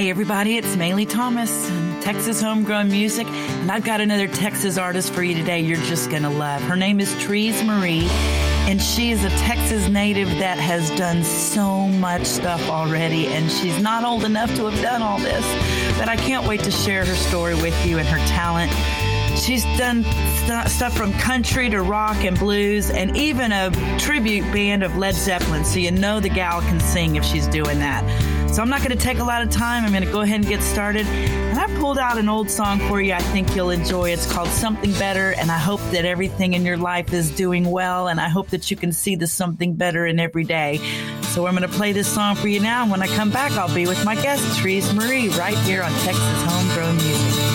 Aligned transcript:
Hey, 0.00 0.08
everybody, 0.08 0.56
it's 0.56 0.76
Maylee 0.76 1.06
Thomas, 1.06 1.68
Texas 2.02 2.40
Homegrown 2.40 2.88
Music, 2.88 3.26
and 3.26 3.70
I've 3.70 3.84
got 3.84 4.00
another 4.00 4.28
Texas 4.28 4.78
artist 4.78 5.12
for 5.12 5.22
you 5.22 5.34
today 5.34 5.60
you're 5.60 5.76
just 5.76 6.08
going 6.08 6.22
to 6.22 6.30
love. 6.30 6.62
Her 6.62 6.74
name 6.74 7.00
is 7.00 7.14
Trees 7.18 7.62
Marie, 7.62 8.06
and 8.66 8.80
she 8.80 9.10
is 9.10 9.22
a 9.22 9.28
Texas 9.28 9.90
native 9.90 10.30
that 10.38 10.56
has 10.56 10.88
done 10.92 11.22
so 11.22 11.86
much 11.86 12.24
stuff 12.24 12.66
already, 12.70 13.26
and 13.26 13.52
she's 13.52 13.78
not 13.82 14.02
old 14.02 14.24
enough 14.24 14.48
to 14.56 14.70
have 14.70 14.80
done 14.80 15.02
all 15.02 15.18
this. 15.18 15.44
But 15.98 16.08
I 16.08 16.16
can't 16.16 16.46
wait 16.46 16.60
to 16.60 16.70
share 16.70 17.04
her 17.04 17.14
story 17.14 17.54
with 17.56 17.76
you 17.84 17.98
and 17.98 18.08
her 18.08 18.26
talent. 18.26 18.72
She's 19.38 19.64
done 19.76 20.04
st- 20.46 20.68
stuff 20.68 20.96
from 20.96 21.12
country 21.12 21.68
to 21.68 21.82
rock 21.82 22.24
and 22.24 22.38
blues, 22.38 22.90
and 22.90 23.14
even 23.18 23.52
a 23.52 23.70
tribute 23.98 24.50
band 24.50 24.82
of 24.82 24.96
Led 24.96 25.14
Zeppelin, 25.14 25.62
so 25.62 25.78
you 25.78 25.90
know 25.90 26.20
the 26.20 26.30
gal 26.30 26.62
can 26.62 26.80
sing 26.80 27.16
if 27.16 27.24
she's 27.26 27.46
doing 27.48 27.80
that. 27.80 28.02
So 28.52 28.62
I'm 28.62 28.68
not 28.68 28.80
going 28.80 28.90
to 28.90 29.02
take 29.02 29.18
a 29.18 29.24
lot 29.24 29.42
of 29.42 29.50
time. 29.50 29.84
I'm 29.84 29.92
going 29.92 30.04
to 30.04 30.10
go 30.10 30.22
ahead 30.22 30.40
and 30.40 30.48
get 30.48 30.60
started. 30.62 31.06
And 31.06 31.58
I 31.58 31.66
pulled 31.78 31.98
out 31.98 32.18
an 32.18 32.28
old 32.28 32.50
song 32.50 32.80
for 32.88 33.00
you 33.00 33.12
I 33.12 33.20
think 33.20 33.54
you'll 33.54 33.70
enjoy. 33.70 34.10
It's 34.10 34.30
called 34.30 34.48
Something 34.48 34.92
Better. 34.94 35.32
And 35.34 35.52
I 35.52 35.58
hope 35.58 35.80
that 35.92 36.04
everything 36.04 36.54
in 36.54 36.64
your 36.64 36.76
life 36.76 37.12
is 37.12 37.30
doing 37.30 37.70
well. 37.70 38.08
And 38.08 38.20
I 38.20 38.28
hope 38.28 38.48
that 38.48 38.70
you 38.70 38.76
can 38.76 38.92
see 38.92 39.14
the 39.14 39.28
something 39.28 39.74
better 39.74 40.04
in 40.04 40.18
every 40.18 40.44
day. 40.44 40.78
So 41.22 41.46
I'm 41.46 41.56
going 41.56 41.68
to 41.68 41.76
play 41.76 41.92
this 41.92 42.08
song 42.08 42.34
for 42.34 42.48
you 42.48 42.58
now. 42.58 42.82
And 42.82 42.90
when 42.90 43.02
I 43.02 43.06
come 43.06 43.30
back, 43.30 43.52
I'll 43.52 43.72
be 43.72 43.86
with 43.86 44.04
my 44.04 44.16
guest, 44.16 44.58
Trees 44.58 44.92
Marie, 44.92 45.28
right 45.30 45.56
here 45.58 45.82
on 45.82 45.92
Texas 45.92 46.42
Homegrown 46.42 46.96
Music. 46.96 47.49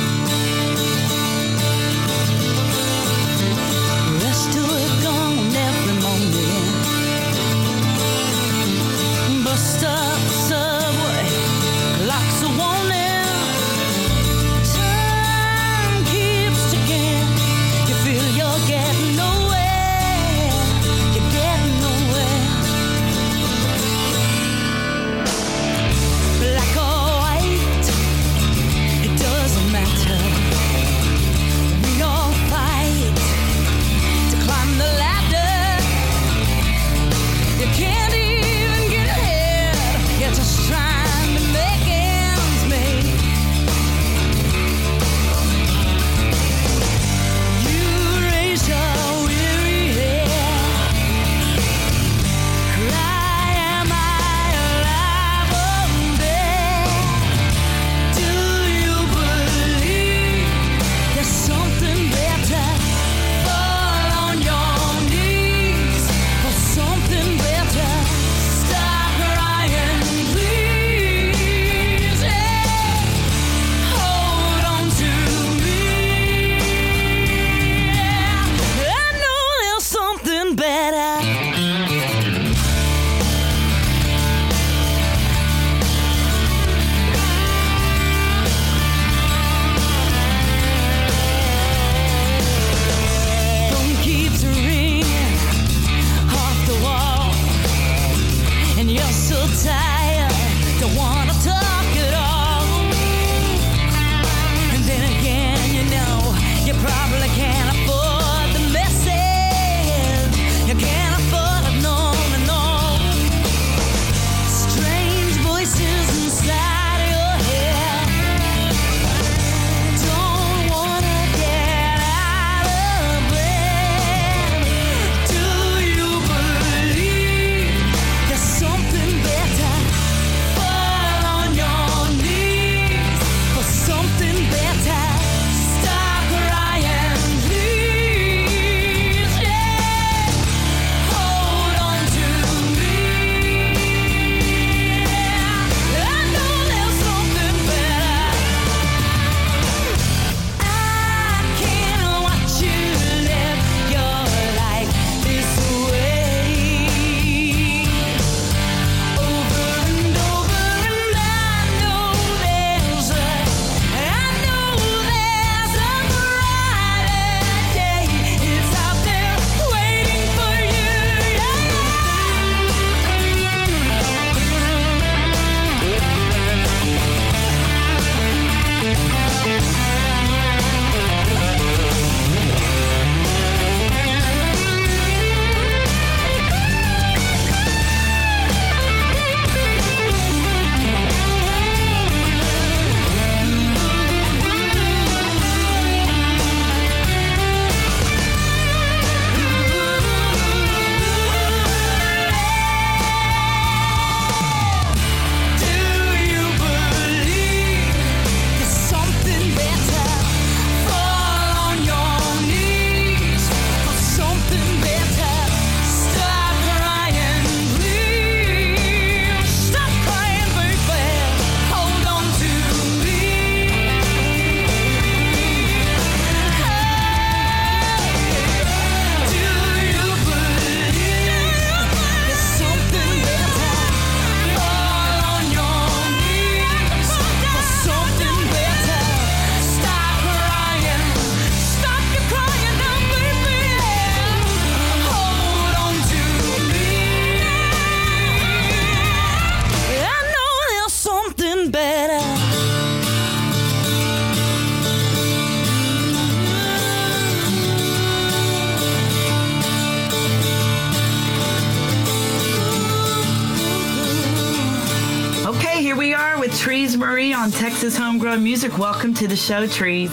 Trees 266.65 266.98
Marie 266.98 267.32
on 267.32 267.51
Texas 267.51 267.96
Homegrown 267.96 268.44
Music. 268.44 268.79
Welcome 268.79 269.13
to 269.13 269.27
the 269.27 269.36
show, 269.36 269.67
Trees. 269.67 270.10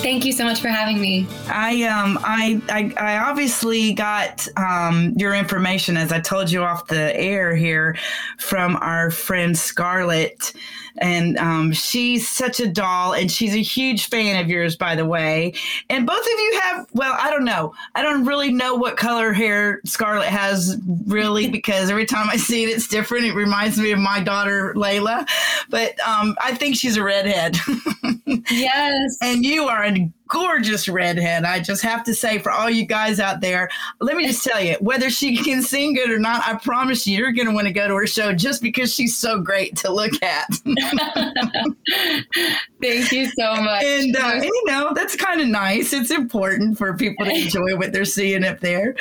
Thank 0.00 0.24
you 0.24 0.32
so 0.32 0.44
much 0.44 0.62
for 0.62 0.68
having 0.68 0.98
me. 0.98 1.26
I 1.46 1.82
um 1.82 2.18
I 2.22 2.62
I, 2.70 2.94
I 2.96 3.18
obviously 3.28 3.92
got 3.92 4.48
um, 4.56 5.12
your 5.18 5.34
information 5.34 5.98
as 5.98 6.10
I 6.10 6.20
told 6.20 6.50
you 6.50 6.62
off 6.64 6.86
the 6.86 7.14
air 7.14 7.54
here 7.54 7.98
from 8.38 8.76
our 8.76 9.10
friend 9.10 9.58
Scarlett 9.58 10.54
and 11.00 11.36
um, 11.38 11.72
she's 11.72 12.28
such 12.28 12.60
a 12.60 12.66
doll 12.66 13.14
and 13.14 13.30
she's 13.30 13.54
a 13.54 13.62
huge 13.62 14.08
fan 14.08 14.42
of 14.42 14.48
yours 14.48 14.76
by 14.76 14.94
the 14.94 15.04
way. 15.06 15.52
And 15.88 16.06
both 16.06 16.20
of 16.20 16.26
you 16.26 16.60
have 16.62 16.86
well 16.94 17.16
i 17.18 17.30
don't 17.30 17.44
know. 17.44 17.74
I 17.94 18.02
don't 18.02 18.24
really 18.24 18.52
know 18.52 18.74
what 18.74 18.96
color 18.96 19.32
hair 19.32 19.80
scarlett 19.84 20.28
has 20.28 20.76
really 21.06 21.48
because 21.58 21.90
every 21.90 22.06
time 22.06 22.28
i 22.30 22.36
see 22.36 22.64
it 22.64 22.68
it's 22.68 22.88
different. 22.88 23.24
It 23.24 23.34
reminds 23.34 23.78
me 23.78 23.92
of 23.92 23.98
my 23.98 24.20
daughter 24.20 24.74
layla. 24.74 25.28
But 25.70 25.98
um, 26.06 26.36
i 26.40 26.54
think 26.54 26.76
she's 26.76 26.96
a 26.96 27.02
redhead. 27.02 27.56
Yes. 28.50 29.18
And 29.20 29.44
you 29.44 29.64
are 29.64 29.84
a 29.84 30.10
gorgeous 30.28 30.88
redhead. 30.88 31.44
I 31.44 31.60
just 31.60 31.82
have 31.82 32.04
to 32.04 32.14
say, 32.14 32.38
for 32.38 32.52
all 32.52 32.70
you 32.70 32.86
guys 32.86 33.18
out 33.18 33.40
there, 33.40 33.68
let 34.00 34.16
me 34.16 34.26
just 34.26 34.44
tell 34.44 34.62
you, 34.62 34.76
whether 34.80 35.10
she 35.10 35.36
can 35.44 35.62
sing 35.62 35.94
good 35.94 36.10
or 36.10 36.18
not, 36.18 36.46
I 36.46 36.54
promise 36.54 37.06
you, 37.06 37.18
you're 37.18 37.32
going 37.32 37.48
to 37.48 37.54
want 37.54 37.66
to 37.66 37.72
go 37.72 37.88
to 37.88 37.94
her 37.94 38.06
show 38.06 38.32
just 38.34 38.62
because 38.62 38.94
she's 38.94 39.16
so 39.16 39.40
great 39.40 39.76
to 39.78 39.92
look 39.92 40.22
at. 40.22 40.46
Thank 42.80 43.12
you 43.12 43.26
so 43.26 43.56
much. 43.56 43.82
And, 43.84 44.16
uh, 44.16 44.30
and 44.34 44.44
you 44.44 44.64
know, 44.66 44.92
that's 44.94 45.16
kind 45.16 45.40
of 45.40 45.48
nice. 45.48 45.92
It's 45.92 46.10
important 46.10 46.78
for 46.78 46.94
people 46.94 47.26
to 47.26 47.32
enjoy 47.32 47.76
what 47.76 47.92
they're 47.92 48.04
seeing 48.04 48.44
up 48.44 48.60
there. 48.60 48.94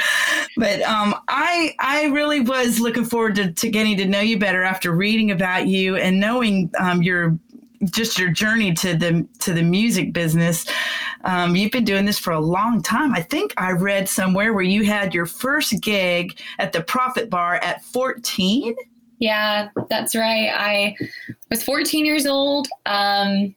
But 0.55 0.81
um, 0.81 1.15
I, 1.27 1.75
I 1.79 2.05
really 2.05 2.39
was 2.39 2.79
looking 2.79 3.05
forward 3.05 3.35
to, 3.35 3.51
to 3.51 3.69
getting 3.69 3.97
to 3.97 4.05
know 4.05 4.21
you 4.21 4.39
better 4.39 4.63
after 4.63 4.91
reading 4.91 5.31
about 5.31 5.67
you 5.67 5.95
and 5.97 6.19
knowing 6.19 6.71
um, 6.79 7.01
your 7.01 7.37
just 7.85 8.17
your 8.17 8.31
journey 8.31 8.73
to 8.73 8.95
the 8.95 9.27
to 9.39 9.53
the 9.53 9.61
music 9.61 10.13
business. 10.13 10.65
Um, 11.23 11.55
you've 11.55 11.71
been 11.71 11.83
doing 11.83 12.05
this 12.05 12.19
for 12.19 12.31
a 12.31 12.39
long 12.39 12.81
time. 12.81 13.13
I 13.13 13.21
think 13.21 13.53
I 13.57 13.71
read 13.71 14.07
somewhere 14.07 14.53
where 14.53 14.63
you 14.63 14.83
had 14.83 15.13
your 15.13 15.25
first 15.25 15.81
gig 15.81 16.39
at 16.59 16.73
the 16.73 16.81
Prophet 16.81 17.29
Bar 17.29 17.55
at 17.55 17.83
14. 17.85 18.75
Yeah, 19.19 19.69
that's 19.89 20.15
right. 20.15 20.49
I 20.53 20.95
was 21.49 21.63
14 21.63 22.05
years 22.05 22.27
old. 22.27 22.67
Um, 22.85 23.55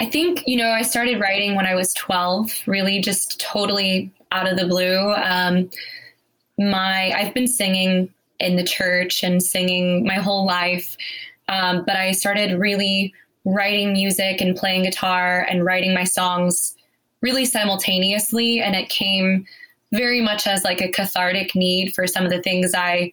I 0.00 0.06
think, 0.06 0.42
you 0.46 0.56
know, 0.56 0.70
I 0.70 0.82
started 0.82 1.20
writing 1.20 1.54
when 1.54 1.66
I 1.66 1.74
was 1.74 1.94
12, 1.94 2.62
really 2.66 3.00
just 3.00 3.40
totally 3.40 4.12
out 4.32 4.50
of 4.50 4.58
the 4.58 4.66
blue. 4.66 5.12
Um, 5.14 5.70
my 6.58 7.12
I've 7.12 7.34
been 7.34 7.46
singing 7.46 8.12
in 8.40 8.56
the 8.56 8.64
church 8.64 9.22
and 9.22 9.42
singing 9.42 10.04
my 10.04 10.14
whole 10.14 10.46
life. 10.46 10.96
Um, 11.48 11.84
but 11.86 11.96
I 11.96 12.12
started 12.12 12.58
really 12.58 13.12
writing 13.44 13.92
music 13.92 14.40
and 14.40 14.56
playing 14.56 14.82
guitar 14.82 15.46
and 15.48 15.64
writing 15.64 15.94
my 15.94 16.04
songs 16.04 16.74
really 17.20 17.46
simultaneously. 17.46 18.60
And 18.60 18.74
it 18.76 18.88
came 18.88 19.46
very 19.92 20.20
much 20.20 20.46
as 20.46 20.64
like 20.64 20.80
a 20.80 20.90
cathartic 20.90 21.54
need 21.54 21.94
for 21.94 22.06
some 22.06 22.24
of 22.24 22.30
the 22.30 22.42
things 22.42 22.74
I 22.74 23.12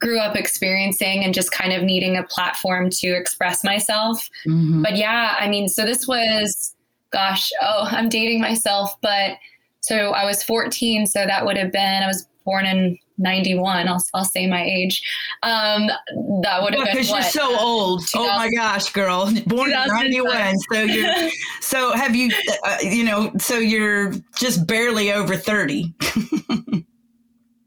grew 0.00 0.18
up 0.18 0.36
experiencing 0.36 1.24
and 1.24 1.32
just 1.32 1.52
kind 1.52 1.72
of 1.72 1.82
needing 1.82 2.16
a 2.16 2.22
platform 2.24 2.90
to 2.90 3.08
express 3.08 3.64
myself. 3.64 4.28
Mm-hmm. 4.46 4.82
But 4.82 4.96
yeah, 4.96 5.36
I 5.38 5.48
mean, 5.48 5.68
so 5.68 5.84
this 5.84 6.06
was, 6.06 6.74
gosh, 7.10 7.50
oh, 7.62 7.88
I'm 7.90 8.08
dating 8.08 8.40
myself, 8.40 8.94
but 9.00 9.38
so 9.80 10.10
I 10.10 10.24
was 10.24 10.42
14, 10.42 11.06
so 11.06 11.24
that 11.24 11.46
would 11.46 11.56
have 11.56 11.72
been, 11.72 12.02
I 12.02 12.06
was 12.06 12.26
born 12.44 12.66
in 12.66 12.98
91 13.18 13.88
I'll, 13.88 14.04
I'll 14.14 14.24
say 14.24 14.46
my 14.46 14.64
age 14.64 15.02
um 15.42 15.88
that 16.42 16.62
would 16.62 16.74
have 16.74 16.84
been 16.84 16.96
because 16.96 17.10
you're 17.10 17.22
so 17.22 17.58
old. 17.58 18.02
Oh 18.14 18.26
my 18.36 18.50
gosh 18.50 18.92
girl. 18.92 19.32
Born 19.46 19.70
in 19.70 19.88
91 19.88 20.58
so 20.70 20.80
you're 20.82 21.30
so 21.60 21.92
have 21.92 22.14
you 22.14 22.30
uh, 22.64 22.78
you 22.82 23.04
know 23.04 23.32
so 23.38 23.58
you're 23.58 24.12
just 24.36 24.66
barely 24.66 25.12
over 25.12 25.36
30 25.36 25.94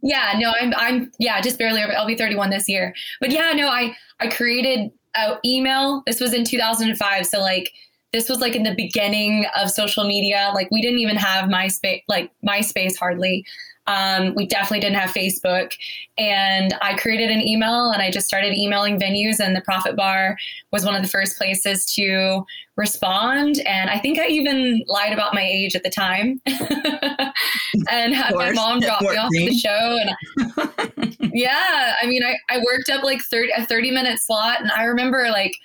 yeah 0.01 0.33
no 0.39 0.53
i'm 0.61 0.73
i'm 0.77 1.11
yeah 1.19 1.41
just 1.41 1.57
barely 1.57 1.83
over 1.83 1.93
i'll 1.93 2.07
be 2.07 2.15
31 2.15 2.49
this 2.49 2.69
year. 2.69 2.93
But 3.19 3.31
yeah 3.31 3.51
no 3.53 3.67
i 3.67 3.95
i 4.19 4.27
created 4.27 4.91
an 5.15 5.37
email. 5.43 6.03
This 6.05 6.19
was 6.19 6.33
in 6.33 6.43
2005 6.43 7.25
so 7.25 7.39
like 7.39 7.71
this 8.11 8.27
was 8.27 8.39
like 8.39 8.55
in 8.55 8.63
the 8.63 8.73
beginning 8.73 9.45
of 9.55 9.69
social 9.69 10.07
media. 10.07 10.51
Like 10.55 10.69
we 10.71 10.81
didn't 10.81 10.99
even 10.99 11.15
have 11.15 11.45
myspace 11.45 12.03
like 12.07 12.31
myspace 12.47 12.97
hardly 12.97 13.45
um, 13.89 14.35
we 14.35 14.45
definitely 14.45 14.81
didn't 14.81 14.97
have 14.97 15.09
Facebook. 15.09 15.73
And 16.19 16.75
I 16.81 16.95
created 16.95 17.31
an 17.31 17.41
email 17.41 17.89
and 17.89 18.01
I 18.01 18.11
just 18.11 18.27
started 18.27 18.55
emailing 18.55 18.99
venues, 18.99 19.39
and 19.39 19.55
the 19.55 19.61
Prophet 19.61 19.95
Bar 19.95 20.37
was 20.71 20.85
one 20.85 20.95
of 20.95 21.01
the 21.01 21.07
first 21.07 21.37
places 21.37 21.91
to 21.95 22.45
respond. 22.75 23.59
And 23.65 23.89
I 23.89 23.97
think 23.97 24.19
I 24.19 24.27
even 24.27 24.83
lied 24.87 25.11
about 25.11 25.33
my 25.33 25.41
age 25.41 25.75
at 25.75 25.83
the 25.83 25.89
time 25.89 26.39
and 26.45 28.13
had 28.13 28.35
my 28.35 28.51
mom 28.51 28.79
drop 28.79 29.01
me 29.01 29.17
off 29.17 29.29
the 29.31 29.57
show. 29.57 29.99
And 29.99 31.17
yeah, 31.33 31.95
I 32.01 32.05
mean, 32.05 32.23
I, 32.23 32.35
I 32.49 32.59
worked 32.59 32.89
up 32.89 33.03
like 33.03 33.21
30, 33.21 33.53
a 33.57 33.65
30 33.65 33.91
minute 33.91 34.19
slot. 34.19 34.61
And 34.61 34.71
I 34.71 34.83
remember 34.83 35.29
like, 35.31 35.55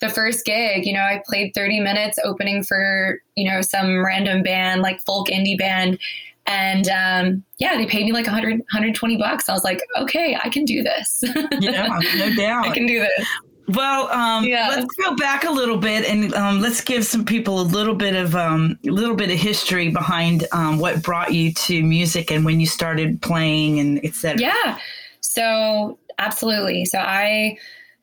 the 0.00 0.10
first 0.10 0.44
gig, 0.44 0.84
you 0.84 0.92
know, 0.92 1.00
I 1.00 1.22
played 1.26 1.52
30 1.54 1.80
minutes 1.80 2.18
opening 2.22 2.62
for, 2.62 3.18
you 3.34 3.50
know, 3.50 3.62
some 3.62 4.04
random 4.04 4.42
band, 4.42 4.82
like 4.82 5.00
folk 5.00 5.28
indie 5.28 5.56
band. 5.56 5.98
And 6.46 6.88
um, 6.88 7.44
yeah, 7.58 7.76
they 7.76 7.86
paid 7.86 8.06
me 8.06 8.12
like 8.12 8.26
100, 8.26 8.58
120 8.58 9.16
bucks. 9.16 9.48
I 9.48 9.52
was 9.52 9.64
like, 9.64 9.80
okay, 9.98 10.38
I 10.42 10.48
can 10.48 10.64
do 10.64 10.82
this. 10.82 11.24
yeah, 11.60 11.98
no 12.16 12.34
doubt. 12.36 12.66
I 12.66 12.74
can 12.74 12.86
do 12.86 13.00
this. 13.00 13.28
Well, 13.68 14.08
um, 14.12 14.44
yeah. 14.44 14.68
let's 14.68 14.94
go 14.94 15.16
back 15.16 15.44
a 15.44 15.50
little 15.50 15.76
bit 15.76 16.08
and 16.08 16.32
um, 16.34 16.60
let's 16.60 16.80
give 16.80 17.04
some 17.04 17.24
people 17.24 17.60
a 17.60 17.62
little 17.62 17.96
bit 17.96 18.14
of 18.14 18.36
um, 18.36 18.78
a 18.86 18.90
little 18.90 19.16
bit 19.16 19.30
of 19.30 19.38
history 19.38 19.90
behind 19.90 20.46
um, 20.52 20.78
what 20.78 21.02
brought 21.02 21.34
you 21.34 21.52
to 21.52 21.82
music 21.82 22.30
and 22.30 22.44
when 22.44 22.60
you 22.60 22.66
started 22.66 23.20
playing 23.22 23.80
and 23.80 24.04
etc. 24.04 24.40
Yeah, 24.40 24.78
so 25.20 25.98
absolutely. 26.18 26.84
So 26.84 26.98
I 26.98 27.58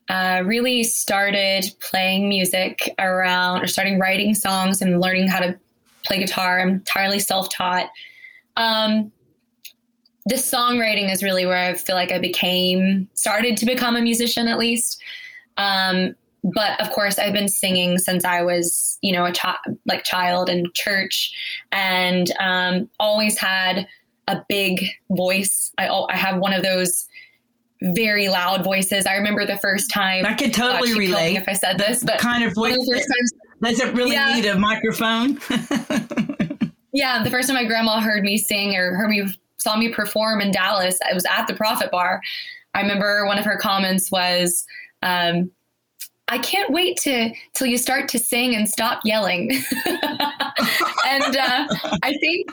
uh, 0.10 0.44
really 0.46 0.84
started 0.84 1.66
playing 1.80 2.28
music 2.28 2.94
around 3.00 3.64
or 3.64 3.68
starting 3.68 4.00
writing 4.00 4.36
songs 4.36 4.82
and 4.82 5.00
learning 5.00 5.30
how 5.30 5.40
to 5.40 5.58
play 6.04 6.20
guitar. 6.20 6.60
I'm 6.60 6.70
entirely 6.70 7.20
self-taught 7.20 7.90
um, 8.58 9.12
the 10.26 10.36
songwriting 10.36 11.12
is 11.12 11.24
really 11.24 11.46
where 11.46 11.58
I 11.58 11.74
feel 11.74 11.96
like 11.96 12.12
I 12.12 12.20
became 12.20 13.10
started 13.14 13.58
to 13.58 13.66
become 13.66 13.96
a 13.96 14.02
musician 14.02 14.48
at 14.48 14.58
least. 14.58 15.02
Um, 15.58 16.16
but 16.44 16.80
of 16.82 16.92
course, 16.92 17.18
I've 17.18 17.34
been 17.34 17.48
singing 17.48 17.98
since 17.98 18.26
I 18.26 18.42
was, 18.42 18.98
you 19.02 19.14
know, 19.14 19.26
a 19.26 19.32
child, 19.32 19.58
like 19.86 20.04
child 20.04 20.50
in 20.50 20.66
church, 20.74 21.34
and 21.72 22.32
um, 22.40 22.90
always 23.00 23.38
had 23.38 23.88
a 24.28 24.42
big 24.50 24.84
voice. 25.12 25.72
I 25.78 25.88
I 25.88 26.16
have 26.16 26.40
one 26.40 26.54
of 26.54 26.64
those 26.64 27.08
very 27.82 28.30
loud 28.30 28.64
voices. 28.64 29.06
I 29.06 29.16
remember 29.16 29.46
the 29.46 29.58
first 29.58 29.92
time. 29.92 30.26
I 30.26 30.34
could 30.34 30.54
totally 30.54 30.98
relate 30.98 31.36
if 31.36 31.48
I 31.48 31.54
said 31.54 31.78
this, 31.78 32.04
but 32.04 32.20
kind 32.20 32.44
of 32.44 32.54
voice. 32.54 32.78
Does 33.62 33.80
it 33.80 33.94
really 33.94 34.14
yeah. 34.14 34.36
need 34.36 34.46
a 34.46 34.58
microphone? 34.58 35.40
Yeah, 36.94 37.24
the 37.24 37.32
first 37.32 37.48
time 37.48 37.56
my 37.56 37.66
grandma 37.66 38.00
heard 38.00 38.24
me 38.24 38.38
sing 38.38 38.76
or 38.76 38.96
heard 38.96 39.10
me 39.10 39.26
saw 39.58 39.76
me 39.78 39.90
perform 39.90 40.42
in 40.42 40.52
Dallas, 40.52 41.00
I 41.10 41.14
was 41.14 41.26
at 41.26 41.48
the 41.48 41.54
Prophet 41.54 41.90
Bar. 41.90 42.22
I 42.76 42.82
remember 42.82 43.26
one 43.26 43.40
of 43.40 43.46
her 43.46 43.58
comments 43.58 44.12
was, 44.12 44.66
um, 45.02 45.52
"I 46.28 46.38
can't 46.38 46.72
wait 46.72 46.98
to 47.02 47.34
till 47.54 47.68
you 47.68 47.78
start 47.78 48.08
to 48.10 48.20
sing 48.20 48.56
and 48.56 48.70
stop 48.70 49.02
yelling." 49.04 49.52
and 49.86 51.38
uh, 51.38 51.68
I 52.04 52.16
think 52.20 52.52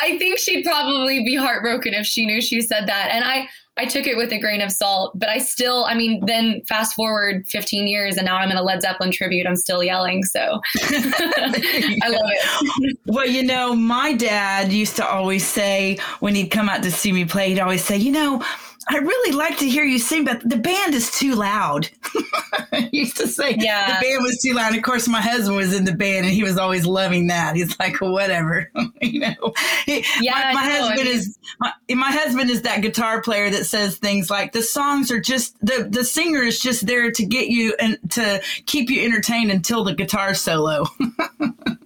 I 0.00 0.18
think 0.18 0.38
she'd 0.38 0.64
probably 0.64 1.24
be 1.24 1.34
heartbroken 1.34 1.94
if 1.94 2.06
she 2.06 2.26
knew 2.26 2.40
she 2.40 2.60
said 2.60 2.86
that. 2.86 3.10
And 3.12 3.24
I 3.24 3.48
I 3.78 3.86
took 3.86 4.06
it 4.06 4.18
with 4.18 4.30
a 4.32 4.38
grain 4.38 4.60
of 4.60 4.70
salt, 4.70 5.18
but 5.18 5.30
I 5.30 5.38
still, 5.38 5.86
I 5.86 5.94
mean, 5.94 6.24
then 6.26 6.60
fast 6.68 6.94
forward 6.94 7.46
15 7.48 7.86
years 7.86 8.18
and 8.18 8.26
now 8.26 8.36
I'm 8.36 8.50
in 8.50 8.58
a 8.58 8.62
Led 8.62 8.82
Zeppelin 8.82 9.10
tribute. 9.10 9.46
I'm 9.46 9.56
still 9.56 9.82
yelling. 9.82 10.24
So 10.24 10.60
I 10.76 12.08
love 12.08 12.30
it. 12.30 12.98
well, 13.06 13.26
you 13.26 13.42
know, 13.42 13.74
my 13.74 14.12
dad 14.12 14.70
used 14.70 14.96
to 14.96 15.06
always 15.06 15.46
say 15.46 15.96
when 16.20 16.34
he'd 16.34 16.48
come 16.48 16.68
out 16.68 16.82
to 16.82 16.90
see 16.90 17.12
me 17.12 17.24
play, 17.24 17.48
he'd 17.48 17.60
always 17.60 17.82
say, 17.82 17.96
you 17.96 18.12
know, 18.12 18.44
I 18.88 18.98
really 18.98 19.32
like 19.32 19.58
to 19.58 19.68
hear 19.68 19.84
you 19.84 19.98
sing, 19.98 20.24
but 20.24 20.48
the 20.48 20.56
band 20.56 20.94
is 20.94 21.10
too 21.10 21.34
loud. 21.34 21.88
I 22.72 22.88
used 22.92 23.16
to 23.18 23.28
say 23.28 23.56
yeah. 23.58 23.98
the 23.98 24.06
band 24.06 24.22
was 24.22 24.40
too 24.40 24.54
loud. 24.54 24.74
Of 24.74 24.82
course, 24.82 25.08
my 25.08 25.20
husband 25.20 25.56
was 25.56 25.74
in 25.74 25.84
the 25.84 25.92
band, 25.92 26.26
and 26.26 26.34
he 26.34 26.42
was 26.42 26.58
always 26.58 26.86
loving 26.86 27.28
that. 27.28 27.56
He's 27.56 27.78
like, 27.78 28.00
whatever, 28.00 28.70
you 29.00 29.20
know. 29.20 29.54
yeah, 29.86 30.02
my, 30.20 30.52
my 30.54 30.64
husband 30.64 31.00
I 31.00 31.04
mean, 31.04 31.14
is 31.14 31.38
my, 31.60 31.72
my, 31.90 32.10
husband 32.10 32.50
is 32.50 32.62
that 32.62 32.82
guitar 32.82 33.22
player 33.22 33.50
that 33.50 33.66
says 33.66 33.96
things 33.96 34.30
like 34.30 34.52
the 34.52 34.62
songs 34.62 35.10
are 35.10 35.20
just 35.20 35.56
the 35.64 35.86
the 35.88 36.04
singer 36.04 36.42
is 36.42 36.60
just 36.60 36.86
there 36.86 37.10
to 37.10 37.26
get 37.26 37.48
you 37.48 37.74
and 37.78 37.98
to 38.10 38.42
keep 38.66 38.90
you 38.90 39.04
entertained 39.04 39.50
until 39.50 39.84
the 39.84 39.94
guitar 39.94 40.34
solo. 40.34 40.86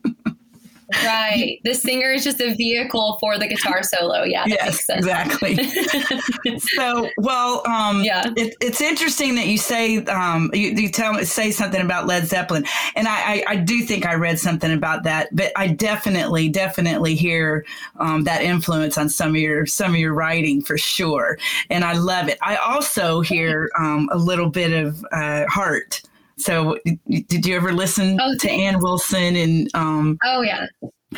right. 1.05 1.61
The 1.65 1.75
singer 1.75 2.13
is 2.13 2.25
just 2.25 2.41
a 2.41 2.55
vehicle 2.55 3.17
for 3.21 3.39
the 3.39 3.47
guitar 3.47 3.83
solo. 3.83 4.23
Yeah. 4.23 4.45
yes, 4.47 4.89
exactly. 4.89 5.57
so, 6.59 7.11
well, 7.19 7.67
um, 7.67 8.03
yeah, 8.03 8.33
it, 8.37 8.55
it's 8.61 8.81
interesting 8.81 9.35
that 9.37 9.47
you 9.47 9.59
say 9.59 9.99
um, 10.05 10.51
you, 10.53 10.71
you, 10.71 10.89
tell 10.89 11.13
me 11.13 11.25
say 11.25 11.51
something 11.51 11.81
about 11.81 12.07
Led 12.07 12.27
Zeppelin, 12.27 12.65
and 12.95 13.09
I, 13.09 13.17
I, 13.17 13.45
I, 13.49 13.57
do 13.57 13.83
think 13.83 14.07
I 14.07 14.15
read 14.15 14.39
something 14.39 14.73
about 14.73 15.03
that, 15.05 15.35
but 15.35 15.53
I 15.57 15.69
definitely 15.69 16.49
definitely 16.49 17.15
hear 17.15 17.65
um, 17.99 18.25
that 18.25 18.43
influence 18.43 18.97
on 18.97 19.09
some 19.09 19.31
of 19.31 19.37
your 19.37 19.67
some 19.67 19.93
of 19.95 20.01
your 20.01 20.15
writing 20.15 20.63
for 20.63 20.79
sure, 20.79 21.39
and 21.71 21.85
I 21.85 21.95
love 21.95 22.29
it. 22.29 22.39
I 22.43 22.57
also 22.57 23.21
hear 23.21 23.71
um, 23.79 24.09
a 24.13 24.19
little 24.19 24.51
bit 24.51 24.73
of 24.73 25.05
uh, 25.13 25.47
Heart. 25.49 26.03
So, 26.39 26.79
did 27.09 27.47
you 27.47 27.57
ever 27.57 27.73
listen 27.73 28.19
oh, 28.21 28.35
to 28.37 28.51
Ann 28.51 28.81
Wilson 28.81 29.37
and? 29.37 29.71
Um, 29.75 30.19
oh 30.25 30.43
yeah, 30.43 30.67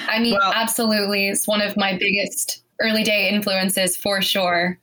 I 0.07 0.21
mean, 0.21 0.35
well, 0.35 0.53
absolutely. 0.55 1.29
It's 1.29 1.49
one 1.49 1.61
of 1.61 1.77
my 1.77 1.97
biggest 1.99 2.63
early 2.81 3.03
day 3.03 3.29
influences 3.29 3.97
for 3.97 4.23
sure. 4.23 4.79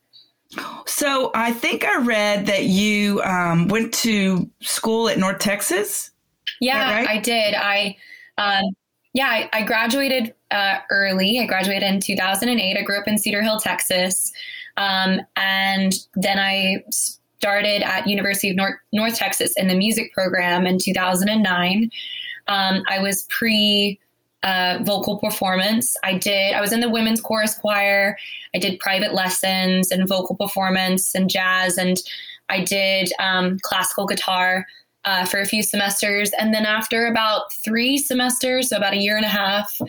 So, 0.86 1.32
I 1.34 1.54
think 1.54 1.86
I 1.86 2.00
read 2.02 2.46
that 2.48 2.66
you 2.66 3.22
um, 3.24 3.70
went 3.70 3.94
to 3.96 4.50
school 4.62 5.08
at 5.08 5.18
North 5.18 5.40
Texas. 5.40 6.12
Yeah, 6.60 6.94
right? 6.94 7.08
I 7.08 7.20
did. 7.20 7.54
I, 7.56 7.96
um, 8.38 8.64
yeah, 9.14 9.28
I, 9.28 9.50
I 9.54 9.64
graduated 9.64 10.34
uh, 10.52 10.80
early. 10.92 11.40
I 11.40 11.46
graduated 11.46 11.84
in 11.84 12.02
2008. 12.02 12.78
I 12.78 12.82
grew 12.84 13.00
up 13.00 13.08
in 13.08 13.18
Cedar 13.18 13.42
Hill, 13.42 13.60
Texas, 13.60 14.34
um, 14.76 15.22
and 15.38 15.94
then 16.16 16.40
I 16.40 16.84
started 17.46 17.84
at 17.84 18.08
University 18.08 18.50
of 18.50 18.56
North, 18.56 18.74
North 18.92 19.16
Texas 19.16 19.54
in 19.56 19.68
the 19.68 19.76
music 19.76 20.12
program 20.16 20.66
in 20.66 20.80
2009. 20.80 21.92
Um, 22.48 22.82
I 22.90 22.98
was 22.98 23.28
pre 23.30 24.00
uh, 24.42 24.80
vocal 24.82 25.20
performance. 25.20 25.96
I 26.04 26.18
did. 26.18 26.56
I 26.56 26.62
was 26.62 26.74
in 26.74 26.80
the 26.80 26.90
women's 26.90 27.22
chorus 27.22 27.54
choir. 27.54 28.18
I 28.56 28.58
did 28.58 28.80
private 28.80 29.14
lessons 29.14 29.92
and 29.92 30.08
vocal 30.08 30.36
performance 30.36 31.14
and 31.14 31.30
jazz, 31.30 31.78
and 31.78 31.98
I 32.50 32.64
did 32.64 33.12
um, 33.20 33.60
classical 33.62 34.08
guitar 34.08 34.66
uh, 35.04 35.26
for 35.26 35.40
a 35.40 35.46
few 35.46 35.62
semesters. 35.62 36.32
And 36.40 36.52
then 36.52 36.66
after 36.66 37.06
about 37.06 37.54
three 37.64 38.00
semesters, 38.00 38.70
so 38.70 38.78
about 38.78 38.94
a 38.94 38.98
year 38.98 39.18
and 39.18 39.26
a 39.26 39.30
half, 39.30 39.80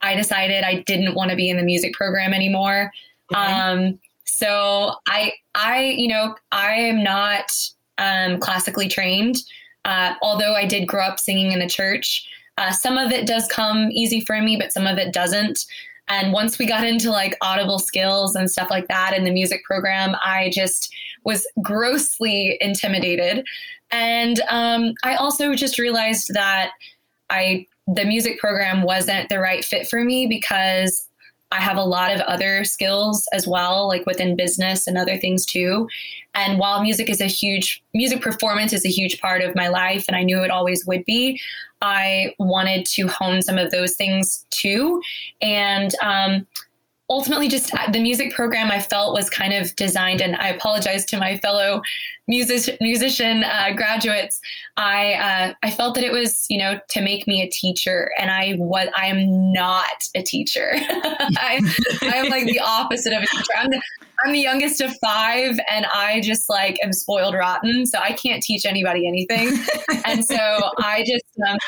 I 0.00 0.14
decided 0.14 0.62
I 0.62 0.84
didn't 0.86 1.16
want 1.16 1.30
to 1.30 1.36
be 1.36 1.50
in 1.50 1.56
the 1.56 1.64
music 1.64 1.92
program 1.92 2.32
anymore. 2.32 2.92
Um, 3.34 3.98
so 4.40 4.94
I, 5.06 5.34
I, 5.54 5.94
you 5.98 6.08
know, 6.08 6.34
I 6.50 6.72
am 6.72 7.02
not 7.02 7.52
um, 7.98 8.40
classically 8.40 8.88
trained, 8.88 9.36
uh, 9.84 10.14
although 10.22 10.54
I 10.54 10.64
did 10.64 10.88
grow 10.88 11.04
up 11.04 11.20
singing 11.20 11.52
in 11.52 11.58
the 11.58 11.68
church. 11.68 12.26
Uh, 12.56 12.72
some 12.72 12.96
of 12.96 13.12
it 13.12 13.26
does 13.26 13.46
come 13.48 13.90
easy 13.90 14.22
for 14.22 14.40
me, 14.40 14.56
but 14.56 14.72
some 14.72 14.86
of 14.86 14.96
it 14.96 15.12
doesn't. 15.12 15.66
And 16.08 16.32
once 16.32 16.58
we 16.58 16.66
got 16.66 16.86
into 16.86 17.10
like 17.10 17.36
audible 17.42 17.78
skills 17.78 18.34
and 18.34 18.50
stuff 18.50 18.70
like 18.70 18.88
that 18.88 19.14
in 19.14 19.24
the 19.24 19.30
music 19.30 19.62
program, 19.64 20.16
I 20.24 20.50
just 20.52 20.92
was 21.24 21.46
grossly 21.60 22.56
intimidated. 22.62 23.44
And 23.90 24.40
um, 24.48 24.94
I 25.04 25.16
also 25.16 25.54
just 25.54 25.78
realized 25.78 26.32
that 26.32 26.70
I 27.28 27.66
the 27.86 28.04
music 28.04 28.38
program 28.38 28.82
wasn't 28.82 29.28
the 29.28 29.40
right 29.40 29.64
fit 29.64 29.86
for 29.86 30.04
me 30.04 30.26
because 30.26 31.08
I 31.52 31.60
have 31.60 31.76
a 31.76 31.82
lot 31.82 32.12
of 32.12 32.20
other 32.20 32.64
skills 32.64 33.28
as 33.32 33.46
well, 33.46 33.88
like 33.88 34.06
within 34.06 34.36
business 34.36 34.86
and 34.86 34.96
other 34.96 35.18
things 35.18 35.44
too. 35.44 35.88
And 36.34 36.58
while 36.58 36.82
music 36.82 37.10
is 37.10 37.20
a 37.20 37.26
huge, 37.26 37.82
music 37.92 38.20
performance 38.20 38.72
is 38.72 38.86
a 38.86 38.90
huge 38.90 39.20
part 39.20 39.42
of 39.42 39.56
my 39.56 39.68
life, 39.68 40.04
and 40.06 40.16
I 40.16 40.22
knew 40.22 40.42
it 40.42 40.50
always 40.50 40.86
would 40.86 41.04
be, 41.04 41.40
I 41.82 42.34
wanted 42.38 42.86
to 42.86 43.08
hone 43.08 43.42
some 43.42 43.58
of 43.58 43.70
those 43.70 43.96
things 43.96 44.46
too. 44.50 45.02
And 45.40 45.92
um, 46.02 46.46
ultimately 47.10 47.48
just 47.48 47.74
uh, 47.74 47.90
the 47.90 48.00
music 48.00 48.32
program 48.32 48.70
I 48.70 48.80
felt 48.80 49.12
was 49.12 49.28
kind 49.28 49.52
of 49.52 49.74
designed, 49.76 50.20
and 50.20 50.36
I 50.36 50.48
apologize 50.48 51.04
to 51.06 51.18
my 51.18 51.38
fellow 51.38 51.82
music, 52.28 52.78
musician 52.80 53.42
uh, 53.42 53.72
graduates. 53.74 54.40
I 54.76 55.14
uh, 55.14 55.54
I 55.62 55.70
felt 55.72 55.96
that 55.96 56.04
it 56.04 56.12
was 56.12 56.46
you 56.48 56.56
know 56.56 56.78
to 56.90 57.02
make 57.02 57.26
me 57.26 57.42
a 57.42 57.50
teacher, 57.50 58.12
and 58.18 58.30
I 58.30 58.54
was 58.58 58.88
I 58.96 59.06
am 59.06 59.52
not 59.52 60.08
a 60.14 60.22
teacher. 60.22 60.70
I 60.76 61.60
I'm 62.02 62.30
like 62.30 62.46
the 62.46 62.60
opposite 62.60 63.12
of 63.12 63.24
a 63.24 63.26
teacher. 63.26 63.52
I'm 63.58 63.70
the, 63.70 63.82
I'm 64.24 64.32
the 64.32 64.40
youngest 64.40 64.80
of 64.80 64.96
five, 64.98 65.58
and 65.68 65.86
I 65.86 66.20
just 66.20 66.48
like 66.48 66.78
am 66.82 66.92
spoiled 66.92 67.34
rotten, 67.34 67.86
so 67.86 67.98
I 67.98 68.12
can't 68.12 68.42
teach 68.42 68.64
anybody 68.64 69.08
anything. 69.08 69.58
and 70.06 70.24
so 70.24 70.36
I 70.78 71.04
just 71.06 71.24
um, 71.48 71.58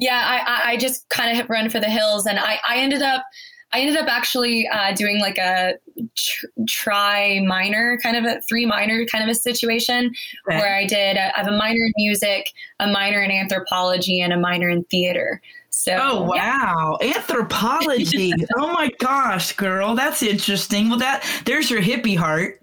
yeah, 0.00 0.42
I, 0.46 0.72
I 0.72 0.76
just 0.76 1.08
kind 1.08 1.38
of 1.38 1.48
run 1.48 1.70
for 1.70 1.78
the 1.78 1.88
hills, 1.88 2.26
and 2.26 2.38
I 2.38 2.58
I 2.68 2.78
ended 2.78 3.02
up 3.02 3.24
I 3.72 3.80
ended 3.80 3.96
up 3.96 4.08
actually 4.08 4.66
uh, 4.68 4.92
doing 4.94 5.20
like 5.20 5.36
a 5.36 5.74
tr- 6.16 6.46
try 6.66 7.40
minor 7.46 7.98
kind 8.02 8.16
of 8.16 8.24
a 8.24 8.40
three 8.48 8.64
minor 8.64 9.04
kind 9.04 9.22
of 9.22 9.30
a 9.30 9.34
situation 9.34 10.14
where 10.44 10.74
I 10.74 10.86
did 10.86 11.18
I 11.18 11.32
have 11.34 11.48
a 11.48 11.56
minor 11.56 11.84
in 11.84 11.92
music, 11.96 12.52
a 12.80 12.86
minor 12.86 13.22
in 13.22 13.30
anthropology, 13.30 14.20
and 14.20 14.32
a 14.32 14.38
minor 14.38 14.70
in 14.70 14.84
theater. 14.84 15.42
So, 15.70 15.98
oh 16.00 16.22
wow, 16.22 16.98
yeah. 17.00 17.16
anthropology! 17.16 18.32
oh 18.56 18.72
my 18.72 18.90
gosh, 18.98 19.52
girl, 19.52 19.94
that's 19.94 20.22
interesting. 20.22 20.88
Well, 20.88 20.98
that 20.98 21.24
there's 21.44 21.70
your 21.70 21.82
hippie 21.82 22.16
heart. 22.16 22.60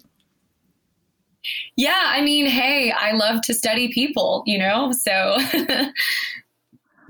Yeah, 1.75 2.01
I 2.03 2.21
mean, 2.21 2.47
hey, 2.47 2.91
I 2.91 3.11
love 3.11 3.41
to 3.43 3.53
study 3.53 3.93
people, 3.93 4.43
you 4.47 4.57
know, 4.57 4.91
so 4.91 5.37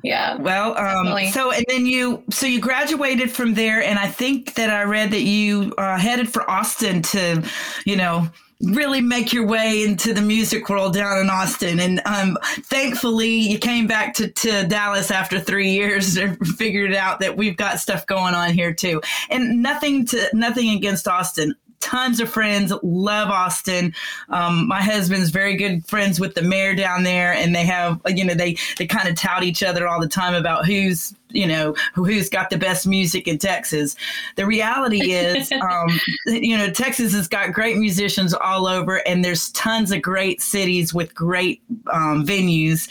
yeah. 0.06 0.36
Well, 0.36 0.78
um, 0.78 1.32
so 1.32 1.52
and 1.52 1.66
then 1.68 1.88
you 1.88 2.24
so 2.30 2.46
you 2.46 2.60
graduated 2.60 3.32
from 3.32 3.56
there, 3.56 3.82
and 3.82 3.98
I 3.98 4.08
think 4.08 4.54
that 4.54 4.70
I 4.70 4.84
read 4.84 5.10
that 5.12 5.22
you 5.22 5.74
uh, 5.80 5.98
headed 5.98 6.30
for 6.30 6.48
Austin 6.50 7.02
to, 7.02 7.44
you 7.86 7.96
know, 7.96 8.30
really 8.62 9.02
make 9.02 9.34
your 9.34 9.48
way 9.48 9.84
into 9.84 10.14
the 10.14 10.22
music 10.22 10.70
world 10.70 10.94
down 10.94 11.18
in 11.18 11.30
Austin. 11.32 11.80
And 11.80 12.02
um, 12.06 12.38
thankfully, 12.66 13.32
you 13.32 13.58
came 13.58 13.88
back 13.88 14.14
to, 14.16 14.28
to 14.28 14.68
Dallas 14.68 15.10
after 15.10 15.40
three 15.40 15.72
years 15.72 16.18
and 16.18 16.38
figured 16.50 16.94
out 16.94 17.20
that 17.22 17.36
we've 17.36 17.58
got 17.58 17.80
stuff 17.80 18.06
going 18.06 18.36
on 18.36 18.54
here 18.54 18.74
too. 18.76 19.02
And 19.32 19.64
nothing 19.64 20.06
to 20.08 20.30
nothing 20.34 20.70
against 20.70 21.08
Austin 21.08 21.56
tons 21.80 22.20
of 22.20 22.30
friends, 22.30 22.74
love 22.84 23.30
Austin. 23.30 23.94
Um, 24.30 24.68
my 24.68 24.82
husband's 24.82 25.30
very 25.30 25.56
good 25.56 25.86
friends 25.86 26.20
with 26.20 26.36
the 26.36 26.42
mayor 26.42 26.76
down 26.76 27.04
there, 27.04 27.34
and 27.34 27.54
they 27.54 27.64
have, 27.66 28.02
you 28.08 28.24
know, 28.24 28.34
they 28.34 28.58
they 28.78 28.88
kind 28.88 29.08
of 29.08 29.16
tout 29.16 29.44
each 29.44 29.64
other 29.64 29.88
all 29.88 30.00
the 30.00 30.08
time 30.08 30.34
about 30.34 30.66
who's 30.66 31.16
you 31.30 31.46
know 31.46 31.76
who's 31.94 32.30
got 32.30 32.50
the 32.50 32.58
best 32.58 32.88
music 32.88 33.28
in 33.28 33.38
Texas. 33.38 33.96
The 34.36 34.46
reality 34.46 35.12
is, 35.12 35.52
um, 35.62 36.00
you 36.26 36.58
know, 36.58 36.70
Texas 36.70 37.14
has 37.14 37.28
got 37.28 37.54
great 37.54 37.78
musicians 37.78 38.34
all 38.34 38.68
over, 38.68 38.98
and 39.08 39.24
there's 39.24 39.52
tons 39.52 39.92
of 39.92 40.02
great 40.02 40.42
cities 40.42 40.94
with 40.94 41.14
great 41.14 41.62
um, 41.92 42.26
venues. 42.26 42.90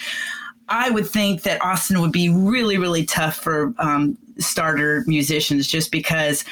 I 0.69 0.91
would 0.91 1.07
think 1.07 1.43
that 1.43 1.63
Austin 1.63 2.01
would 2.01 2.13
be 2.13 2.31
really, 2.31 2.79
really 2.79 3.05
tough 3.05 3.37
for 3.37 3.75
um, 3.79 4.17
starter 4.39 5.05
musicians 5.07 5.67
just 5.67 5.91
because 5.91 6.45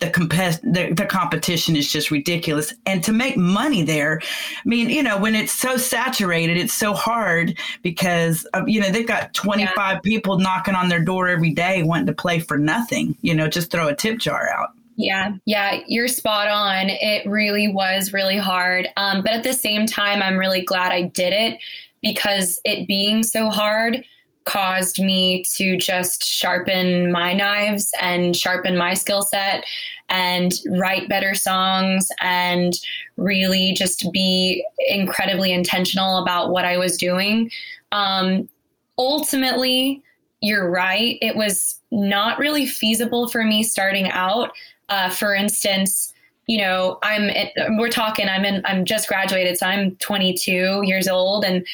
the, 0.00 0.10
comp- 0.10 0.30
the, 0.30 0.92
the 0.96 1.06
competition 1.08 1.76
is 1.76 1.90
just 1.90 2.10
ridiculous. 2.10 2.74
And 2.86 3.02
to 3.04 3.12
make 3.12 3.36
money 3.36 3.82
there, 3.82 4.20
I 4.22 4.68
mean, 4.68 4.90
you 4.90 5.02
know, 5.02 5.18
when 5.18 5.34
it's 5.34 5.52
so 5.52 5.76
saturated, 5.76 6.56
it's 6.56 6.74
so 6.74 6.92
hard 6.94 7.58
because, 7.82 8.44
of, 8.54 8.68
you 8.68 8.80
know, 8.80 8.90
they've 8.90 9.06
got 9.06 9.34
25 9.34 9.76
yeah. 9.76 10.00
people 10.00 10.38
knocking 10.38 10.74
on 10.74 10.88
their 10.88 11.02
door 11.02 11.28
every 11.28 11.52
day 11.52 11.82
wanting 11.82 12.06
to 12.06 12.14
play 12.14 12.40
for 12.40 12.58
nothing, 12.58 13.16
you 13.22 13.34
know, 13.34 13.48
just 13.48 13.70
throw 13.70 13.88
a 13.88 13.94
tip 13.94 14.18
jar 14.18 14.48
out. 14.50 14.70
Yeah, 14.96 15.34
yeah, 15.44 15.80
you're 15.88 16.08
spot 16.08 16.46
on. 16.48 16.88
It 16.88 17.26
really 17.28 17.68
was 17.68 18.12
really 18.12 18.38
hard. 18.38 18.88
Um, 18.96 19.22
but 19.22 19.32
at 19.32 19.42
the 19.42 19.52
same 19.52 19.86
time, 19.86 20.22
I'm 20.22 20.36
really 20.36 20.62
glad 20.62 20.92
I 20.92 21.02
did 21.02 21.32
it 21.32 21.58
because 22.00 22.60
it 22.64 22.86
being 22.86 23.22
so 23.22 23.50
hard, 23.50 24.04
caused 24.44 25.00
me 25.00 25.42
to 25.56 25.76
just 25.76 26.24
sharpen 26.24 27.10
my 27.10 27.32
knives 27.32 27.92
and 28.00 28.36
sharpen 28.36 28.76
my 28.76 28.94
skill 28.94 29.22
set 29.22 29.64
and 30.10 30.52
write 30.78 31.08
better 31.08 31.34
songs 31.34 32.08
and 32.20 32.74
really 33.16 33.72
just 33.72 34.10
be 34.12 34.64
incredibly 34.88 35.52
intentional 35.52 36.18
about 36.22 36.50
what 36.50 36.64
I 36.64 36.76
was 36.76 36.96
doing. 36.96 37.50
Um, 37.92 38.48
ultimately, 38.98 40.02
you're 40.40 40.70
right. 40.70 41.16
It 41.22 41.36
was 41.36 41.80
not 41.90 42.38
really 42.38 42.66
feasible 42.66 43.28
for 43.28 43.44
me 43.44 43.62
starting 43.62 44.10
out. 44.10 44.52
Uh, 44.90 45.08
for 45.08 45.34
instance, 45.34 46.12
you 46.46 46.58
know, 46.58 46.98
I'm 47.02 47.30
we're 47.78 47.88
talking. 47.88 48.28
I'm 48.28 48.44
in. 48.44 48.60
I'm 48.66 48.84
just 48.84 49.08
graduated, 49.08 49.56
so 49.56 49.66
I'm 49.66 49.96
22 49.96 50.82
years 50.84 51.08
old, 51.08 51.44
and 51.44 51.66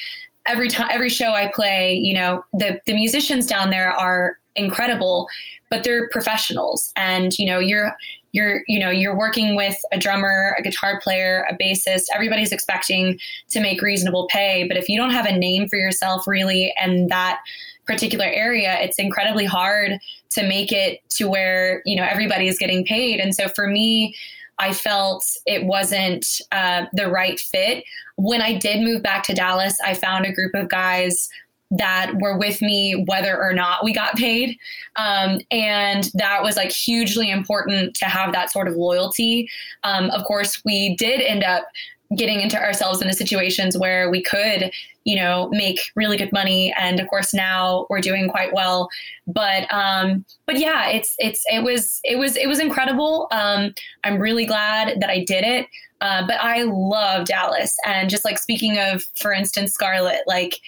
every 0.47 0.69
time 0.69 0.89
every 0.91 1.09
show 1.09 1.33
I 1.33 1.51
play, 1.55 1.95
you 1.95 2.15
know, 2.15 2.45
the 2.53 2.81
the 2.87 2.95
musicians 2.95 3.47
down 3.47 3.71
there 3.71 3.93
are 3.93 4.39
incredible, 4.57 5.29
but 5.71 5.85
they're 5.85 6.09
professionals. 6.09 6.93
And 6.97 7.37
you 7.39 7.47
know, 7.47 7.59
you're 7.59 7.97
you're 8.33 8.63
you 8.69 8.79
know 8.79 8.91
you're 8.91 9.17
working 9.17 9.57
with 9.57 9.77
a 9.93 9.99
drummer 9.99 10.55
a 10.59 10.63
guitar 10.63 11.01
player 11.01 11.47
a 11.51 11.55
bassist 11.57 12.05
everybody's 12.15 12.53
expecting 12.53 13.19
to 13.49 13.61
make 13.61 13.83
reasonable 13.83 14.29
pay. 14.31 14.67
But 14.67 14.77
if 14.77 14.89
you 14.89 14.99
don't 14.99 15.11
have 15.11 15.27
a 15.27 15.37
name 15.37 15.69
for 15.69 15.77
yourself 15.77 16.27
really 16.27 16.73
and 16.81 17.09
that 17.11 17.41
particular 17.87 18.27
area 18.27 18.77
it's 18.81 18.99
incredibly 18.99 19.47
hard 19.47 19.99
to 20.31 20.47
make 20.47 20.71
it 20.71 21.01
to 21.11 21.29
where 21.29 21.83
you 21.85 21.97
know 21.97 22.05
everybody 22.05 22.47
is 22.47 22.59
getting 22.59 22.85
paid. 22.85 23.19
And 23.19 23.35
so 23.35 23.49
for 23.49 23.67
me 23.67 24.15
I 24.61 24.75
felt 24.75 25.25
it 25.47 25.65
wasn't 25.65 26.41
uh, 26.53 26.85
the 26.93 27.09
right 27.09 27.41
fit. 27.41 27.83
When 28.17 28.43
I 28.43 28.59
did 28.59 28.83
move 28.83 29.03
back 29.03 29.25
to 29.25 29.35
Dallas, 29.35 29.79
I 29.85 29.95
found 29.95 30.27
a 30.27 30.33
group 30.33 30.55
of 30.55 30.69
guys 30.69 31.29
that 31.71 32.13
were 32.21 32.37
with 32.37 32.61
me 32.61 33.05
whether 33.07 33.41
or 33.41 33.55
not 33.55 33.85
we 33.85 33.93
got 33.93 34.17
paid. 34.17 34.59
Um, 34.97 35.41
and 35.51 36.11
that 36.15 36.43
was 36.43 36.57
like 36.57 36.73
hugely 36.73 37.31
important 37.31 37.95
to 37.97 38.05
have 38.07 38.33
that 38.33 38.51
sort 38.51 38.69
of 38.69 38.75
loyalty. 38.75 39.49
Um, 39.83 40.11
of 40.11 40.25
course, 40.25 40.63
we 40.65 40.97
did 40.97 41.21
end 41.21 41.43
up 41.43 41.65
getting 42.17 42.41
into 42.41 42.61
ourselves 42.61 43.01
into 43.01 43.15
situations 43.15 43.79
where 43.79 44.11
we 44.11 44.23
could 44.23 44.73
you 45.05 45.17
know 45.17 45.49
make 45.51 45.81
really 45.97 46.17
good 46.17 46.33
money 46.33 46.75
and 46.79 47.01
of 47.01 47.09
course 47.09 47.33
now 47.33 47.87
we're 47.89 48.01
doing 48.01 48.29
quite 48.29 48.53
well 48.53 48.89
but 49.27 49.73
um 49.73 50.25
but 50.47 50.59
yeah 50.59 50.89
it's 50.89 51.15
it's 51.19 51.43
it 51.51 51.63
was 51.63 52.01
it 52.05 52.19
was 52.19 52.37
it 52.37 52.47
was 52.47 52.59
incredible 52.59 53.27
um 53.33 53.73
i'm 54.05 54.19
really 54.19 54.45
glad 54.45 55.01
that 55.01 55.11
i 55.11 55.25
did 55.25 55.45
it 55.45 55.67
uh, 56.03 56.27
but 56.27 56.37
i 56.41 56.63
love 56.63 57.27
dallas 57.27 57.77
and 57.87 58.11
just 58.11 58.25
like 58.25 58.39
speaking 58.39 58.79
of 58.79 59.05
for 59.17 59.33
instance 59.33 59.73
scarlett 59.73 60.23
like 60.27 60.61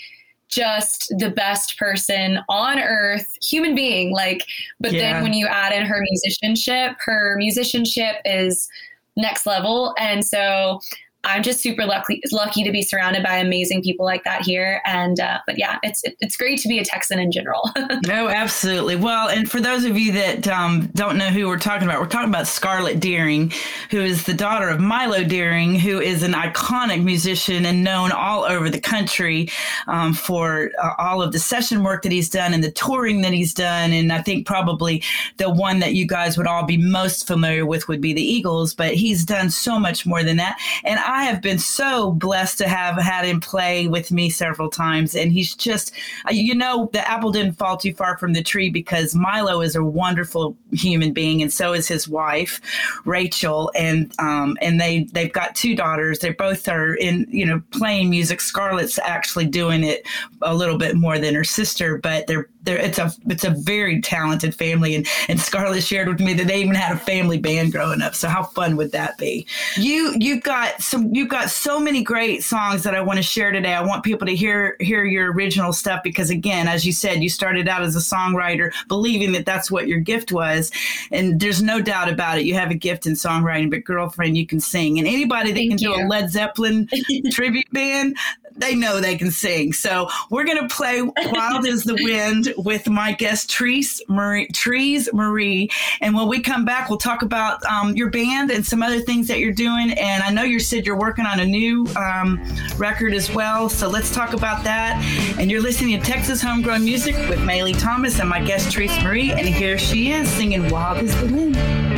just 0.49 1.11
the 1.19 1.31
best 1.31 1.79
person 1.79 2.39
on 2.51 2.79
earth, 2.79 3.27
human 3.41 3.75
being. 3.75 4.13
Like, 4.13 4.45
but 4.81 4.93
yeah. 4.93 5.15
then 5.15 5.23
when 5.23 5.33
you 5.33 5.47
add 5.47 5.73
in 5.73 5.87
her 5.87 5.99
musicianship, 6.11 6.93
her 7.07 7.37
musicianship 7.39 8.17
is 8.27 8.69
next 9.17 9.47
level. 9.47 9.95
And 9.99 10.25
so 10.25 10.81
I'm 11.25 11.45
just 11.45 11.61
super 11.61 11.87
lucky 11.87 12.21
lucky 12.33 12.65
to 12.65 12.73
be 12.73 12.83
surrounded 12.83 13.23
by 13.23 13.37
amazing 13.37 13.83
people 13.83 14.05
like 14.05 14.25
that 14.25 14.43
here. 14.43 14.83
And 14.85 15.21
uh, 15.21 15.39
but 15.47 15.57
yeah, 15.57 15.79
it's 15.85 16.03
it's 16.05 16.37
great 16.37 16.59
to 16.61 16.69
be 16.69 16.81
a 16.81 16.85
Texan 16.85 17.21
in 17.21 17.31
general. 17.31 17.71
no, 18.07 18.29
absolutely. 18.29 18.97
Well, 18.97 19.29
and 19.29 19.49
for 19.49 19.61
those 19.61 19.85
of 19.85 19.97
you 19.97 20.11
that 20.13 20.49
um, 20.49 20.91
don't 20.95 21.17
know 21.17 21.29
who 21.29 21.47
we're 21.47 21.61
talking 21.61 21.87
about, 21.87 22.01
we're 22.01 22.09
talking 22.09 22.29
about 22.29 22.49
Scarlett 22.49 22.99
Deering, 22.99 23.53
who 23.91 24.01
is 24.01 24.25
the 24.25 24.35
daughter 24.35 24.69
of 24.69 24.81
Milo 24.81 25.23
Deering, 25.23 25.79
who 25.79 26.01
is 26.01 26.25
an 26.25 26.33
iconic 26.33 27.05
musician 27.05 27.67
and 27.67 27.85
known 27.85 28.11
all 28.11 28.45
over 28.45 28.69
the 28.69 28.81
country 28.81 29.49
um, 29.87 30.15
for 30.15 30.73
uh, 30.83 30.95
all 30.99 31.23
of 31.23 31.31
the 31.31 31.39
session 31.39 31.85
work 31.85 32.03
that 32.03 32.11
he's 32.11 32.31
done 32.31 32.53
and 32.53 32.65
the 32.65 32.73
touring 32.73 33.21
that 33.21 33.33
he's 33.33 33.55
done. 33.55 33.93
And 33.93 34.13
I 34.13 34.23
think 34.23 34.45
probably 34.45 35.05
the 35.37 35.51
one 35.51 35.79
that 35.79 35.95
you 35.95 36.05
guys 36.05 36.37
would 36.37 36.49
all 36.49 36.65
be 36.65 36.77
most 36.77 37.29
familiar 37.29 37.65
with 37.65 37.87
would 37.87 38.01
be 38.01 38.13
the 38.13 38.23
Eagles, 38.23 38.75
but 38.75 38.95
he's 38.95 39.25
done 39.25 39.51
so 39.51 39.79
much 39.79 40.05
more 40.05 40.25
than 40.25 40.37
that. 40.39 40.59
And 40.83 40.99
I 40.99 41.12
I 41.13 41.25
have 41.25 41.43
been 41.43 41.59
so 41.59 42.13
blessed 42.13 42.57
to 42.59 42.69
have 42.69 42.97
had 42.97 43.27
him 43.27 43.39
play 43.39 43.87
with 43.87 44.11
me 44.11 44.31
several 44.31 44.71
times. 44.71 45.15
And 45.15 45.31
he's 45.31 45.55
just, 45.55 45.93
uh, 46.27 46.33
you 46.33 46.55
know, 46.55 46.89
the 46.95 47.07
apple 47.07 47.31
didn't 47.31 47.59
fall 47.59 47.77
too 47.77 47.93
far 47.93 48.17
from 48.17 48.33
the 48.33 48.43
tree 48.43 48.71
because 48.71 49.15
Milo 49.15 49.61
is 49.61 49.77
a 49.77 49.85
wonderful 49.85 50.57
human 50.73 51.13
being, 51.13 51.43
and 51.43 51.53
so 51.53 51.75
is 51.75 51.87
his 51.87 52.09
wife, 52.09 52.63
Rachel. 53.05 53.71
And 53.75 54.11
um, 54.19 54.57
and 54.63 54.81
they 54.81 55.05
they've 55.13 55.33
got 55.33 55.55
two 55.55 55.77
daughters. 55.77 56.21
They 56.21 56.31
both 56.31 56.67
are 56.67 56.95
in, 56.95 57.27
you 57.29 57.45
know, 57.45 57.63
playing 57.73 58.09
music. 58.09 58.41
Scarlett's 58.41 58.99
actually 58.99 59.47
doing 59.47 59.85
it 59.85 60.07
a 60.41 60.55
little 60.55 60.79
bit 60.79 60.97
more 60.97 61.19
than 61.19 61.35
her 61.35 61.45
sister, 61.45 61.99
but 61.99 62.27
they're 62.27 62.49
they're, 62.63 62.79
it's 62.79 62.99
a 62.99 63.13
it's 63.27 63.45
a 63.45 63.51
very 63.51 64.01
talented 64.01 64.55
family 64.55 64.95
and 64.95 65.07
and 65.29 65.41
Scarlett 65.41 65.83
shared 65.83 66.09
with 66.09 66.21
me 66.21 66.35
that 66.35 66.47
they 66.47 66.61
even 66.61 66.75
had 66.75 66.95
a 66.95 66.99
family 66.99 67.39
band 67.39 67.73
growing 67.73 68.03
up 68.03 68.15
so 68.15 68.29
how 68.29 68.43
fun 68.43 68.77
would 68.77 68.93
that 68.93 69.19
be? 69.19 69.47
You 69.77 70.15
you've 70.19 70.43
got 70.43 70.81
some 70.81 71.15
you've 71.15 71.29
got 71.29 71.51
so 71.51 71.81
many 71.81 72.03
great 72.03 72.43
songs 72.43 72.83
that 72.85 72.95
I 72.95 73.01
want 73.01 73.19
to 73.19 73.23
share 73.23 73.51
today. 73.53 73.75
I 73.75 73.83
want 73.83 74.05
people 74.05 74.27
to 74.27 74.35
hear 74.35 74.77
hear 74.81 75.05
your 75.05 75.33
original 75.33 75.73
stuff 75.73 76.03
because 76.03 76.31
again 76.31 76.69
as 76.69 76.87
you 76.87 76.93
said 76.93 77.23
you 77.23 77.29
started 77.29 77.69
out 77.69 77.83
as 77.83 77.97
a 77.97 77.99
songwriter 77.99 78.73
believing 78.89 79.33
that 79.33 79.47
that's 79.47 79.71
what 79.71 79.89
your 79.89 80.01
gift 80.01 80.33
was 80.33 80.71
and 81.11 81.41
there's 81.41 81.63
no 81.63 81.81
doubt 81.81 82.09
about 82.09 82.39
it. 82.39 82.45
You 82.45 82.55
have 82.55 82.71
a 82.71 82.77
gift 82.77 83.07
in 83.07 83.15
songwriting 83.15 83.71
but 83.71 83.85
girlfriend 83.85 84.37
you 84.37 84.47
can 84.47 84.61
sing. 84.61 84.99
And 84.99 85.09
anybody 85.09 85.51
that 85.51 85.59
Thank 85.59 85.71
can 85.71 85.79
you. 85.79 85.97
do 85.97 86.03
a 86.03 86.07
Led 86.07 86.31
Zeppelin 86.31 86.89
tribute 87.31 87.71
band 87.73 88.17
they 88.57 88.75
know 88.75 89.01
they 89.01 89.17
can 89.17 89.31
sing. 89.31 89.73
So 89.73 90.09
we're 90.31 90.45
going 90.45 90.67
to 90.67 90.75
play 90.75 91.03
Wild 91.03 91.67
as 91.67 91.85
the 91.85 91.95
Wind 91.95 92.55
with 92.65 92.89
my 92.89 93.13
guest, 93.13 93.51
Trees 93.51 94.03
Marie, 94.09 94.49
Trees 94.49 95.09
Marie. 95.13 95.71
And 96.01 96.15
when 96.15 96.29
we 96.29 96.41
come 96.41 96.65
back, 96.65 96.89
we'll 96.89 96.99
talk 96.99 97.23
about 97.23 97.65
um, 97.65 97.95
your 97.97 98.11
band 98.11 98.51
and 98.51 98.65
some 98.65 98.83
other 98.83 99.01
things 99.01 99.29
that 99.29 99.39
you're 99.39 99.53
doing. 99.53 99.93
And 99.93 100.23
I 100.23 100.31
know 100.31 100.43
you 100.43 100.61
said 100.61 100.87
you're 100.87 100.99
working 100.99 101.27
on 101.27 101.41
a 101.41 101.47
new 101.47 101.87
um, 101.97 102.43
record 102.77 103.15
as 103.15 103.33
well. 103.33 103.69
So 103.69 103.89
let's 103.89 104.15
talk 104.15 104.33
about 104.33 104.65
that. 104.65 105.03
And 105.39 105.51
you're 105.51 105.63
listening 105.63 105.99
to 105.99 106.05
Texas 106.05 106.43
Homegrown 106.43 106.85
Music 106.85 107.15
with 107.29 107.39
Maylee 107.41 107.79
Thomas 107.79 108.21
and 108.21 108.29
my 108.29 108.41
guest, 108.41 108.71
Trees 108.73 108.93
Marie. 109.03 109.33
And 109.33 109.47
here 109.47 109.79
she 109.79 110.13
is 110.13 110.29
singing 110.29 110.69
Wild 110.71 110.99
as 110.99 111.19
the 111.21 111.27
Wind. 111.27 111.92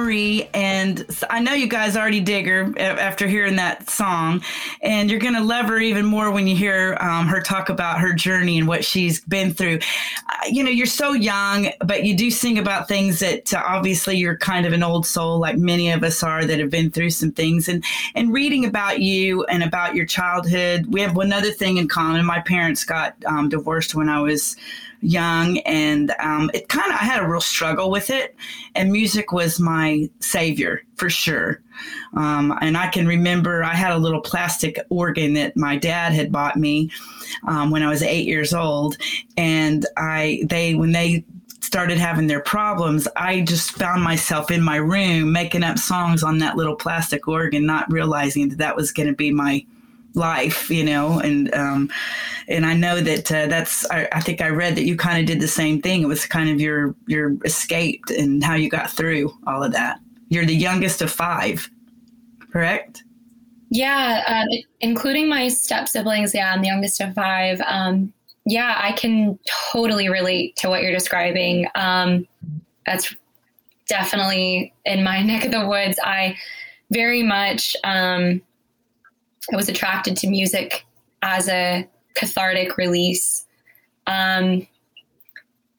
Marie. 0.00 0.48
And 0.54 1.04
I 1.28 1.40
know 1.40 1.52
you 1.52 1.68
guys 1.68 1.96
already 1.96 2.20
dig 2.20 2.46
her 2.46 2.72
after 2.78 3.26
hearing 3.26 3.56
that 3.56 3.90
song. 3.90 4.42
And 4.82 5.10
you're 5.10 5.20
going 5.20 5.34
to 5.34 5.42
love 5.42 5.66
her 5.66 5.78
even 5.78 6.06
more 6.06 6.30
when 6.30 6.46
you 6.46 6.56
hear 6.56 6.96
um, 7.00 7.26
her 7.26 7.40
talk 7.40 7.68
about 7.68 8.00
her 8.00 8.12
journey 8.12 8.58
and 8.58 8.66
what 8.66 8.84
she's 8.84 9.20
been 9.20 9.52
through. 9.52 9.78
Uh, 10.28 10.46
you 10.50 10.64
know, 10.64 10.70
you're 10.70 10.86
so 10.86 11.12
young, 11.12 11.70
but 11.80 12.04
you 12.04 12.16
do 12.16 12.30
sing 12.30 12.58
about 12.58 12.88
things 12.88 13.20
that 13.20 13.52
uh, 13.52 13.62
obviously 13.64 14.16
you're 14.16 14.36
kind 14.36 14.66
of 14.66 14.72
an 14.72 14.82
old 14.82 15.06
soul, 15.06 15.38
like 15.38 15.56
many 15.56 15.90
of 15.90 16.02
us 16.02 16.22
are 16.22 16.44
that 16.44 16.58
have 16.58 16.70
been 16.70 16.90
through 16.90 17.10
some 17.10 17.32
things. 17.32 17.68
And, 17.68 17.84
and 18.14 18.32
reading 18.32 18.64
about 18.64 19.00
you 19.00 19.44
and 19.44 19.62
about 19.62 19.94
your 19.94 20.06
childhood, 20.06 20.86
we 20.86 21.00
have 21.02 21.14
one 21.14 21.32
other 21.32 21.50
thing 21.50 21.76
in 21.76 21.88
common. 21.88 22.24
My 22.24 22.40
parents 22.40 22.84
got 22.84 23.14
um, 23.26 23.48
divorced 23.48 23.94
when 23.94 24.08
I 24.08 24.20
was 24.20 24.56
young, 25.00 25.58
and 25.60 26.12
um, 26.18 26.50
it 26.52 26.68
kind 26.68 26.92
of 26.92 26.98
I 26.98 27.04
had 27.04 27.22
a 27.22 27.28
real 27.28 27.40
struggle 27.40 27.90
with 27.90 28.10
it. 28.10 28.36
And 28.74 28.92
music 28.92 29.32
was 29.32 29.58
my 29.58 30.08
savior 30.20 30.82
for 30.96 31.10
sure. 31.10 31.60
Um, 32.14 32.56
and 32.60 32.76
I 32.76 32.88
can 32.88 33.06
remember 33.06 33.64
I 33.64 33.74
had 33.74 33.92
a 33.92 33.98
little 33.98 34.20
plastic 34.20 34.78
organ 34.90 35.34
that 35.34 35.56
my 35.56 35.76
dad 35.76 36.12
had 36.12 36.30
bought 36.30 36.56
me 36.56 36.90
um, 37.46 37.70
when 37.70 37.82
I 37.82 37.88
was 37.88 38.02
eight 38.02 38.26
years 38.26 38.52
old, 38.52 38.96
and 39.36 39.86
I 39.96 40.42
they 40.48 40.74
when 40.74 40.92
they 40.92 41.24
started 41.62 41.98
having 41.98 42.26
their 42.26 42.40
problems, 42.40 43.06
I 43.16 43.42
just 43.42 43.72
found 43.72 44.02
myself 44.02 44.50
in 44.50 44.62
my 44.62 44.76
room 44.76 45.30
making 45.30 45.62
up 45.62 45.78
songs 45.78 46.22
on 46.22 46.38
that 46.38 46.56
little 46.56 46.74
plastic 46.74 47.28
organ, 47.28 47.64
not 47.64 47.90
realizing 47.92 48.48
that 48.48 48.58
that 48.58 48.76
was 48.76 48.92
going 48.92 49.08
to 49.08 49.14
be 49.14 49.30
my 49.30 49.64
life, 50.14 50.70
you 50.70 50.84
know, 50.84 51.20
and 51.20 51.52
um, 51.54 51.90
and 52.48 52.66
I 52.66 52.74
know 52.74 53.00
that 53.00 53.30
uh, 53.30 53.46
that's 53.46 53.88
I, 53.90 54.08
I, 54.12 54.20
think 54.20 54.40
I 54.40 54.48
read 54.48 54.76
that 54.76 54.84
you 54.84 54.96
kind 54.96 55.20
of 55.20 55.26
did 55.26 55.40
the 55.40 55.48
same 55.48 55.80
thing. 55.80 56.02
It 56.02 56.06
was 56.06 56.26
kind 56.26 56.50
of 56.50 56.60
your 56.60 56.94
your 57.06 57.36
escape 57.44 58.04
and 58.16 58.42
how 58.42 58.54
you 58.54 58.68
got 58.68 58.90
through 58.90 59.32
all 59.46 59.62
of 59.62 59.72
that. 59.72 60.00
You're 60.28 60.46
the 60.46 60.54
youngest 60.54 61.02
of 61.02 61.10
five, 61.10 61.68
correct? 62.52 63.04
Yeah, 63.70 64.24
um, 64.26 64.48
including 64.80 65.28
my 65.28 65.48
step 65.48 65.88
siblings. 65.88 66.34
Yeah, 66.34 66.52
I'm 66.52 66.60
the 66.60 66.68
youngest 66.68 67.00
of 67.00 67.14
five. 67.14 67.60
Um, 67.60 68.12
yeah, 68.44 68.78
I 68.82 68.92
can 68.92 69.38
totally 69.72 70.08
relate 70.08 70.56
to 70.56 70.68
what 70.68 70.82
you're 70.82 70.92
describing. 70.92 71.68
Um, 71.74 72.26
that's 72.84 73.14
definitely 73.88 74.72
in 74.84 75.04
my 75.04 75.22
neck 75.24 75.44
of 75.44 75.52
the 75.52 75.66
woods. 75.66 75.98
I 76.02 76.36
very 76.90 77.22
much 77.22 77.76
um, 77.84 78.42
I 79.52 79.56
was 79.56 79.68
attracted 79.68 80.16
to 80.18 80.28
music 80.28 80.84
as 81.22 81.48
a 81.48 81.88
cathartic 82.14 82.76
release. 82.76 83.46
Um, 84.06 84.66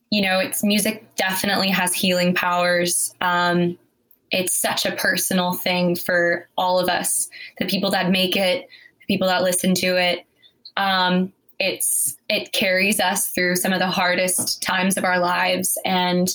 you 0.10 0.22
know, 0.22 0.40
it's 0.40 0.64
music 0.64 1.16
definitely 1.16 1.70
has 1.70 1.94
healing 1.94 2.34
powers. 2.34 3.14
Um, 3.22 3.78
it's 4.32 4.54
such 4.54 4.86
a 4.86 4.96
personal 4.96 5.54
thing 5.54 5.96
for 5.96 6.48
all 6.58 6.80
of 6.80 6.90
us 6.90 7.30
the 7.60 7.66
people 7.66 7.92
that 7.92 8.12
make 8.12 8.36
it, 8.36 8.68
the 9.00 9.06
people 9.08 9.28
that 9.28 9.44
listen 9.44 9.74
to 9.76 9.98
it. 9.98 10.26
Um, 10.78 11.32
it's 11.60 12.18
it 12.30 12.54
carries 12.54 13.00
us 13.00 13.28
through 13.30 13.56
some 13.58 13.74
of 13.74 13.80
the 13.80 13.88
hardest 13.88 14.62
times 14.64 14.98
of 14.98 15.04
our 15.04 15.20
lives, 15.20 15.78
and 15.86 16.30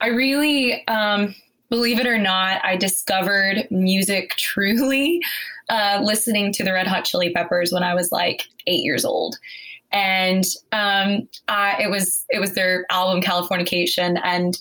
I 0.00 0.08
really, 0.08 0.86
um, 0.88 1.34
believe 1.70 1.98
it 1.98 2.06
or 2.06 2.18
not, 2.18 2.60
I 2.64 2.76
discovered 2.76 3.66
music 3.70 4.30
truly 4.36 5.22
uh, 5.72 6.00
listening 6.02 6.52
to 6.52 6.62
the 6.62 6.72
Red 6.72 6.86
Hot 6.86 7.04
Chili 7.04 7.32
Peppers 7.32 7.72
when 7.72 7.82
I 7.82 7.94
was 7.94 8.12
like 8.12 8.44
eight 8.66 8.84
years 8.84 9.06
old, 9.06 9.38
and 9.90 10.44
um, 10.70 11.26
I, 11.48 11.82
it 11.82 11.90
was 11.90 12.26
it 12.28 12.40
was 12.40 12.52
their 12.52 12.84
album 12.90 13.22
Californication, 13.22 14.20
and 14.22 14.58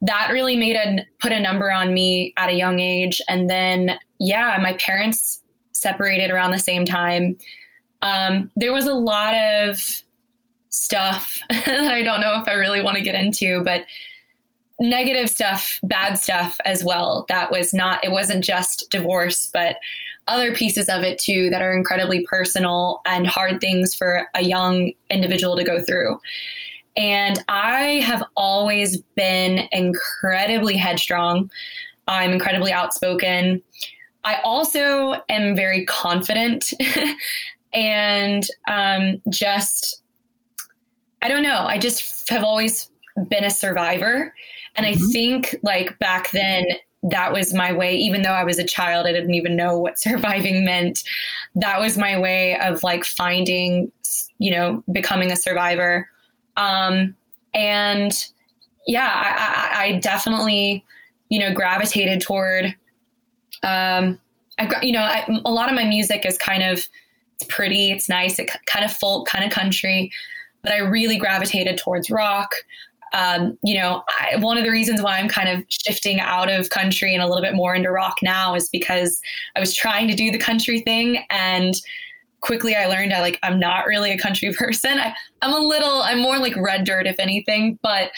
that 0.00 0.30
really 0.32 0.56
made 0.56 0.74
a 0.74 1.04
put 1.20 1.32
a 1.32 1.40
number 1.40 1.70
on 1.70 1.92
me 1.92 2.32
at 2.38 2.48
a 2.48 2.54
young 2.54 2.80
age. 2.80 3.20
And 3.28 3.50
then 3.50 3.98
yeah, 4.18 4.58
my 4.62 4.72
parents 4.74 5.42
separated 5.72 6.30
around 6.30 6.52
the 6.52 6.58
same 6.58 6.86
time. 6.86 7.36
Um, 8.00 8.50
there 8.56 8.72
was 8.72 8.86
a 8.86 8.94
lot 8.94 9.34
of 9.34 10.02
stuff 10.70 11.40
that 11.50 11.92
I 11.92 12.02
don't 12.02 12.22
know 12.22 12.40
if 12.40 12.48
I 12.48 12.54
really 12.54 12.82
want 12.82 12.96
to 12.96 13.02
get 13.02 13.14
into, 13.14 13.62
but 13.64 13.84
negative 14.80 15.28
stuff, 15.28 15.78
bad 15.82 16.14
stuff 16.14 16.58
as 16.64 16.84
well. 16.84 17.26
That 17.28 17.50
was 17.50 17.74
not, 17.74 18.02
it 18.04 18.12
wasn't 18.12 18.44
just 18.44 18.88
divorce, 18.90 19.50
but 19.52 19.76
other 20.28 20.54
pieces 20.54 20.88
of 20.88 21.02
it 21.02 21.18
too 21.18 21.50
that 21.50 21.62
are 21.62 21.72
incredibly 21.72 22.24
personal 22.26 23.00
and 23.06 23.26
hard 23.26 23.60
things 23.60 23.94
for 23.94 24.28
a 24.34 24.42
young 24.42 24.92
individual 25.10 25.56
to 25.56 25.64
go 25.64 25.82
through. 25.82 26.20
And 26.96 27.42
I 27.48 28.00
have 28.04 28.22
always 28.36 28.98
been 29.14 29.68
incredibly 29.72 30.76
headstrong. 30.76 31.50
I'm 32.06 32.32
incredibly 32.32 32.72
outspoken. 32.72 33.62
I 34.24 34.40
also 34.42 35.22
am 35.28 35.54
very 35.54 35.84
confident 35.86 36.72
and 37.72 38.46
um, 38.68 39.22
just, 39.30 40.02
I 41.22 41.28
don't 41.28 41.42
know, 41.42 41.64
I 41.66 41.78
just 41.78 42.28
have 42.28 42.44
always 42.44 42.90
been 43.28 43.44
a 43.44 43.50
survivor. 43.50 44.34
And 44.76 44.86
mm-hmm. 44.86 45.08
I 45.08 45.12
think 45.12 45.56
like 45.62 45.98
back 45.98 46.30
then, 46.32 46.64
that 47.02 47.32
was 47.32 47.54
my 47.54 47.72
way 47.72 47.94
even 47.94 48.22
though 48.22 48.32
i 48.32 48.42
was 48.42 48.58
a 48.58 48.64
child 48.64 49.06
i 49.06 49.12
didn't 49.12 49.34
even 49.34 49.54
know 49.54 49.78
what 49.78 49.98
surviving 50.08 50.64
meant. 50.64 51.04
That 51.54 51.80
was 51.80 51.98
my 51.98 52.18
way 52.18 52.58
of 52.58 52.82
like 52.82 53.04
finding 53.04 53.92
you 54.38 54.50
know 54.50 54.82
becoming 54.90 55.32
a 55.32 55.36
survivor. 55.36 56.08
Um, 56.56 57.14
and 57.54 58.12
yeah 58.86 59.12
I, 59.14 59.80
I, 59.80 59.84
I, 59.84 59.92
definitely 60.00 60.84
you 61.28 61.38
know 61.38 61.54
gravitated 61.54 62.20
toward 62.20 62.74
um, 63.62 64.18
I, 64.58 64.68
you 64.82 64.92
know 64.92 65.02
I, 65.02 65.24
a 65.44 65.50
lot 65.50 65.68
of 65.68 65.76
my 65.76 65.84
music 65.84 66.26
is 66.26 66.36
kind 66.36 66.62
of 66.64 66.88
it's 67.34 67.44
pretty 67.48 67.92
it's 67.92 68.08
nice 68.08 68.38
it 68.38 68.50
kind 68.66 68.84
of 68.84 68.92
folk 68.92 69.28
kind 69.28 69.44
of 69.44 69.50
country 69.50 70.10
but 70.62 70.72
i 70.72 70.78
really 70.78 71.16
gravitated 71.16 71.78
towards 71.78 72.10
rock 72.10 72.52
um, 73.12 73.58
you 73.62 73.74
know, 73.74 74.02
I, 74.08 74.36
one 74.36 74.58
of 74.58 74.64
the 74.64 74.70
reasons 74.70 75.02
why 75.02 75.18
I'm 75.18 75.28
kind 75.28 75.48
of 75.48 75.64
shifting 75.68 76.20
out 76.20 76.50
of 76.50 76.70
country 76.70 77.14
and 77.14 77.22
a 77.22 77.26
little 77.26 77.42
bit 77.42 77.54
more 77.54 77.74
into 77.74 77.90
rock 77.90 78.18
now 78.22 78.54
is 78.54 78.68
because 78.68 79.20
I 79.56 79.60
was 79.60 79.74
trying 79.74 80.08
to 80.08 80.14
do 80.14 80.30
the 80.30 80.38
country 80.38 80.80
thing 80.80 81.24
and 81.30 81.74
quickly 82.40 82.74
I 82.74 82.86
learned 82.86 83.12
I 83.12 83.20
like 83.20 83.38
I'm 83.42 83.58
not 83.58 83.86
really 83.86 84.12
a 84.12 84.18
country 84.18 84.52
person. 84.58 84.98
I, 84.98 85.14
I'm 85.42 85.54
a 85.54 85.66
little 85.66 86.02
I'm 86.02 86.20
more 86.20 86.38
like 86.38 86.56
red 86.56 86.84
dirt 86.84 87.06
if 87.06 87.18
anything, 87.18 87.78
but 87.82 88.10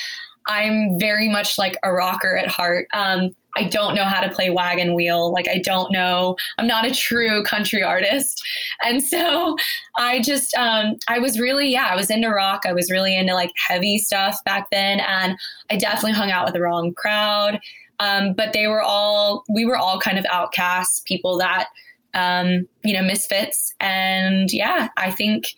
I'm 0.46 0.98
very 0.98 1.28
much 1.28 1.58
like 1.58 1.76
a 1.82 1.92
rocker 1.92 2.36
at 2.36 2.48
heart. 2.48 2.88
Um, 2.92 3.30
I 3.56 3.64
don't 3.64 3.94
know 3.94 4.04
how 4.04 4.20
to 4.20 4.32
play 4.32 4.50
wagon 4.50 4.94
wheel. 4.94 5.32
Like, 5.32 5.48
I 5.48 5.58
don't 5.58 5.90
know. 5.90 6.36
I'm 6.58 6.66
not 6.66 6.86
a 6.86 6.94
true 6.94 7.42
country 7.42 7.82
artist. 7.82 8.42
And 8.82 9.02
so 9.02 9.56
I 9.96 10.20
just, 10.20 10.54
um, 10.54 10.96
I 11.08 11.18
was 11.18 11.40
really, 11.40 11.70
yeah, 11.70 11.88
I 11.90 11.96
was 11.96 12.10
into 12.10 12.28
rock. 12.28 12.62
I 12.64 12.72
was 12.72 12.90
really 12.90 13.16
into 13.16 13.34
like 13.34 13.50
heavy 13.56 13.98
stuff 13.98 14.38
back 14.44 14.68
then. 14.70 15.00
And 15.00 15.36
I 15.70 15.76
definitely 15.76 16.12
hung 16.12 16.30
out 16.30 16.44
with 16.44 16.54
the 16.54 16.60
wrong 16.60 16.94
crowd. 16.94 17.60
Um, 17.98 18.32
but 18.32 18.52
they 18.52 18.66
were 18.66 18.82
all, 18.82 19.44
we 19.48 19.66
were 19.66 19.76
all 19.76 19.98
kind 19.98 20.18
of 20.18 20.24
outcasts, 20.30 21.00
people 21.00 21.36
that, 21.38 21.68
um, 22.14 22.66
you 22.82 22.94
know, 22.94 23.02
misfits. 23.02 23.74
And 23.80 24.52
yeah, 24.52 24.88
I 24.96 25.10
think, 25.10 25.48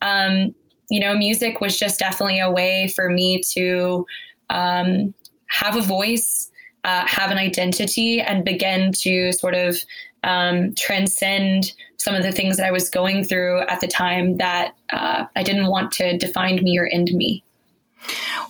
um, 0.00 0.54
you 0.90 1.00
know, 1.00 1.16
music 1.16 1.60
was 1.60 1.78
just 1.78 1.98
definitely 1.98 2.40
a 2.40 2.50
way 2.50 2.88
for 2.94 3.08
me 3.08 3.40
to 3.52 4.04
um, 4.50 5.14
have 5.48 5.76
a 5.76 5.80
voice 5.80 6.50
uh, 6.84 7.06
have 7.06 7.30
an 7.30 7.38
identity 7.38 8.20
and 8.20 8.44
begin 8.44 8.92
to 8.92 9.32
sort 9.32 9.54
of 9.54 9.76
um, 10.24 10.74
transcend 10.74 11.72
some 11.96 12.14
of 12.14 12.22
the 12.22 12.32
things 12.32 12.56
that 12.56 12.66
I 12.66 12.70
was 12.72 12.88
going 12.88 13.24
through 13.24 13.60
at 13.62 13.80
the 13.80 13.88
time 13.88 14.36
that 14.38 14.74
uh, 14.92 15.26
I 15.36 15.42
didn't 15.42 15.66
want 15.66 15.92
to 15.92 16.16
define 16.18 16.56
me 16.62 16.78
or 16.78 16.86
end 16.86 17.12
me. 17.12 17.44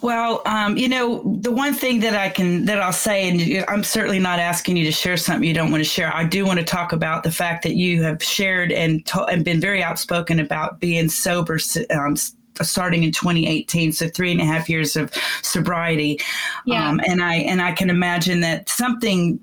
Well, 0.00 0.42
um, 0.46 0.76
you 0.76 0.88
know, 0.88 1.22
the 1.40 1.52
one 1.52 1.74
thing 1.74 2.00
that 2.00 2.14
I 2.14 2.30
can 2.30 2.64
that 2.64 2.80
I'll 2.80 2.92
say, 2.92 3.28
and 3.28 3.64
I'm 3.68 3.84
certainly 3.84 4.18
not 4.18 4.38
asking 4.38 4.76
you 4.76 4.84
to 4.84 4.92
share 4.92 5.16
something 5.16 5.46
you 5.46 5.54
don't 5.54 5.70
want 5.70 5.82
to 5.82 5.88
share. 5.88 6.14
I 6.14 6.24
do 6.24 6.44
want 6.44 6.58
to 6.58 6.64
talk 6.64 6.92
about 6.92 7.22
the 7.22 7.30
fact 7.30 7.62
that 7.64 7.74
you 7.74 8.02
have 8.02 8.22
shared 8.22 8.72
and 8.72 9.04
to, 9.06 9.24
and 9.24 9.44
been 9.44 9.60
very 9.60 9.82
outspoken 9.82 10.40
about 10.40 10.80
being 10.80 11.08
sober 11.08 11.58
um, 11.90 12.16
starting 12.60 13.02
in 13.02 13.12
2018 13.12 13.92
so 13.92 14.08
three 14.08 14.32
and 14.32 14.40
a 14.40 14.44
half 14.44 14.68
years 14.68 14.96
of 14.96 15.12
sobriety 15.42 16.18
yeah. 16.66 16.88
Um, 16.88 17.00
and 17.06 17.22
i 17.22 17.36
and 17.36 17.62
i 17.62 17.72
can 17.72 17.90
imagine 17.90 18.40
that 18.40 18.68
something 18.68 19.40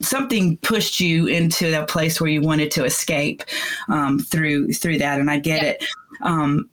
something 0.00 0.56
pushed 0.58 1.00
you 1.00 1.26
into 1.26 1.70
that 1.70 1.88
place 1.88 2.20
where 2.20 2.30
you 2.30 2.40
wanted 2.40 2.70
to 2.72 2.84
escape 2.84 3.42
um, 3.88 4.18
through 4.18 4.72
through 4.72 4.98
that 4.98 5.20
and 5.20 5.30
i 5.30 5.38
get 5.38 5.62
yeah. 5.62 5.68
it 5.68 5.84
um, 6.22 6.70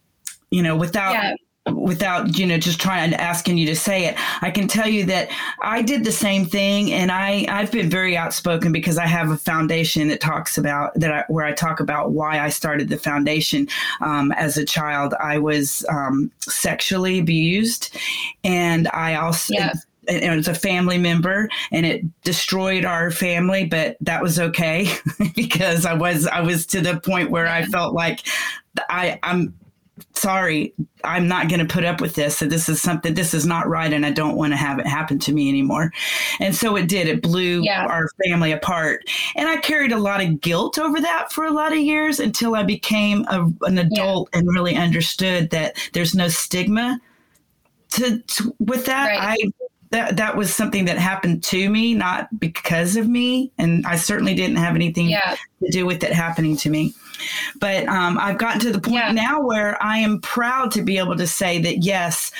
you 0.49 0.61
know 0.61 0.75
without 0.75 1.13
yeah 1.13 1.35
without 1.69 2.39
you 2.39 2.45
know 2.45 2.57
just 2.57 2.81
trying 2.81 3.03
and 3.03 3.21
asking 3.21 3.57
you 3.57 3.67
to 3.67 3.75
say 3.75 4.05
it. 4.05 4.15
I 4.41 4.49
can 4.49 4.67
tell 4.67 4.87
you 4.87 5.05
that 5.05 5.29
i 5.61 5.81
did 5.81 6.03
the 6.03 6.11
same 6.11 6.45
thing 6.45 6.91
and 6.91 7.11
i 7.11 7.45
i've 7.49 7.71
been 7.71 7.89
very 7.89 8.17
outspoken 8.17 8.71
because 8.71 8.97
i 8.97 9.05
have 9.05 9.29
a 9.29 9.37
foundation 9.37 10.07
that 10.07 10.21
talks 10.21 10.57
about 10.57 10.91
that 10.95 11.11
I, 11.11 11.23
where 11.27 11.45
i 11.45 11.51
talk 11.51 11.79
about 11.79 12.11
why 12.11 12.39
i 12.39 12.49
started 12.49 12.89
the 12.89 12.97
foundation. 12.97 13.67
Um, 14.01 14.31
as 14.33 14.57
a 14.57 14.65
child 14.65 15.13
i 15.19 15.37
was 15.37 15.85
um, 15.89 16.31
sexually 16.39 17.19
abused 17.19 17.95
and 18.43 18.87
i 18.93 19.15
also 19.15 19.53
yeah 19.53 19.73
it 20.07 20.35
was 20.35 20.47
a 20.47 20.55
family 20.55 20.97
member 20.97 21.47
and 21.71 21.85
it 21.85 22.03
destroyed 22.23 22.85
our 22.85 23.11
family 23.11 23.65
but 23.65 23.97
that 24.01 24.21
was 24.21 24.39
okay 24.39 24.91
because 25.35 25.85
i 25.85 25.93
was 25.93 26.25
i 26.27 26.41
was 26.41 26.65
to 26.65 26.81
the 26.81 26.99
point 27.01 27.29
where 27.29 27.47
i 27.47 27.63
felt 27.65 27.93
like 27.93 28.21
i 28.89 29.19
i'm 29.21 29.53
sorry 30.13 30.73
i'm 31.03 31.27
not 31.27 31.49
going 31.49 31.59
to 31.59 31.73
put 31.73 31.83
up 31.83 32.01
with 32.01 32.15
this 32.15 32.37
so 32.37 32.45
this 32.45 32.69
is 32.69 32.81
something 32.81 33.13
this 33.13 33.33
is 33.33 33.45
not 33.45 33.67
right 33.67 33.93
and 33.93 34.05
i 34.05 34.11
don't 34.11 34.35
want 34.35 34.51
to 34.53 34.57
have 34.57 34.79
it 34.79 34.87
happen 34.87 35.19
to 35.19 35.33
me 35.33 35.49
anymore 35.49 35.91
and 36.39 36.55
so 36.55 36.75
it 36.75 36.87
did 36.87 37.07
it 37.07 37.21
blew 37.21 37.61
yeah. 37.63 37.85
our 37.85 38.07
family 38.25 38.51
apart 38.51 39.03
and 39.35 39.49
i 39.49 39.57
carried 39.57 39.91
a 39.91 39.97
lot 39.97 40.21
of 40.21 40.41
guilt 40.41 40.77
over 40.77 40.99
that 40.99 41.31
for 41.31 41.45
a 41.45 41.51
lot 41.51 41.71
of 41.71 41.79
years 41.79 42.19
until 42.19 42.55
i 42.55 42.63
became 42.63 43.25
a, 43.29 43.49
an 43.63 43.77
adult 43.77 44.29
yeah. 44.33 44.39
and 44.39 44.49
really 44.49 44.75
understood 44.75 45.49
that 45.49 45.75
there's 45.93 46.15
no 46.15 46.27
stigma 46.27 46.99
to, 47.89 48.19
to 48.19 48.55
with 48.59 48.85
that 48.85 49.07
right. 49.07 49.37
i 49.39 49.67
that 49.91 50.15
that 50.17 50.35
was 50.35 50.53
something 50.53 50.85
that 50.85 50.97
happened 50.97 51.43
to 51.43 51.69
me, 51.69 51.93
not 51.93 52.27
because 52.39 52.95
of 52.95 53.07
me, 53.07 53.51
and 53.57 53.85
I 53.85 53.97
certainly 53.97 54.33
didn't 54.33 54.55
have 54.55 54.75
anything 54.75 55.09
yeah. 55.09 55.35
to 55.61 55.69
do 55.69 55.85
with 55.85 56.03
it 56.03 56.13
happening 56.13 56.55
to 56.57 56.69
me. 56.69 56.93
But 57.59 57.87
um, 57.87 58.17
I've 58.19 58.37
gotten 58.37 58.59
to 58.61 58.71
the 58.71 58.81
point 58.81 58.95
yeah. 58.95 59.11
now 59.11 59.41
where 59.41 59.81
I 59.81 59.97
am 59.97 60.21
proud 60.21 60.71
to 60.71 60.81
be 60.81 60.97
able 60.97 61.17
to 61.17 61.27
say 61.27 61.59
that 61.59 61.83
yes, 61.83 62.31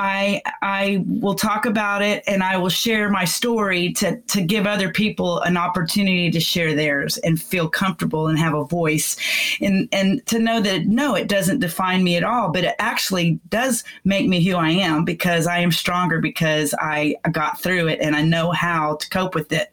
I 0.00 0.40
I 0.62 1.04
will 1.06 1.34
talk 1.34 1.66
about 1.66 2.00
it 2.00 2.24
and 2.26 2.42
I 2.42 2.56
will 2.56 2.70
share 2.70 3.10
my 3.10 3.26
story 3.26 3.92
to 3.94 4.18
to 4.18 4.40
give 4.40 4.66
other 4.66 4.90
people 4.90 5.40
an 5.40 5.58
opportunity 5.58 6.30
to 6.30 6.40
share 6.40 6.74
theirs 6.74 7.18
and 7.18 7.40
feel 7.40 7.68
comfortable 7.68 8.26
and 8.26 8.38
have 8.38 8.54
a 8.54 8.64
voice 8.64 9.16
and 9.60 9.90
and 9.92 10.24
to 10.26 10.38
know 10.38 10.58
that 10.62 10.86
no 10.86 11.14
it 11.14 11.28
doesn't 11.28 11.60
define 11.60 12.02
me 12.02 12.16
at 12.16 12.24
all 12.24 12.50
but 12.50 12.64
it 12.64 12.74
actually 12.78 13.38
does 13.50 13.84
make 14.04 14.26
me 14.26 14.42
who 14.42 14.56
I 14.56 14.70
am 14.70 15.04
because 15.04 15.46
I 15.46 15.58
am 15.58 15.70
stronger 15.70 16.18
because 16.18 16.74
I 16.80 17.16
got 17.30 17.60
through 17.60 17.88
it 17.88 18.00
and 18.00 18.16
I 18.16 18.22
know 18.22 18.52
how 18.52 18.96
to 18.96 19.10
cope 19.10 19.34
with 19.34 19.52
it 19.52 19.70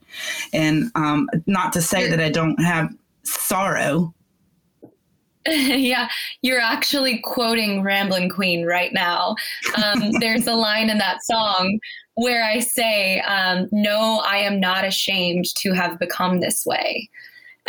and 0.51 0.91
um, 0.95 1.29
not 1.45 1.71
to 1.73 1.81
say 1.81 2.09
that 2.09 2.19
I 2.19 2.29
don't 2.29 2.61
have 2.61 2.93
sorrow 3.23 4.13
yeah, 5.49 6.09
you're 6.41 6.59
actually 6.59 7.19
quoting 7.19 7.81
Ramblin' 7.81 8.29
Queen 8.29 8.65
right 8.65 8.91
now. 8.93 9.35
Um, 9.81 10.11
there's 10.19 10.45
a 10.45 10.53
line 10.53 10.89
in 10.89 10.97
that 10.97 11.23
song 11.23 11.79
where 12.15 12.43
I 12.43 12.59
say, 12.59 13.21
um, 13.21 13.69
No, 13.71 14.21
I 14.25 14.37
am 14.37 14.59
not 14.59 14.83
ashamed 14.83 15.45
to 15.55 15.71
have 15.71 15.99
become 15.99 16.41
this 16.41 16.65
way. 16.65 17.09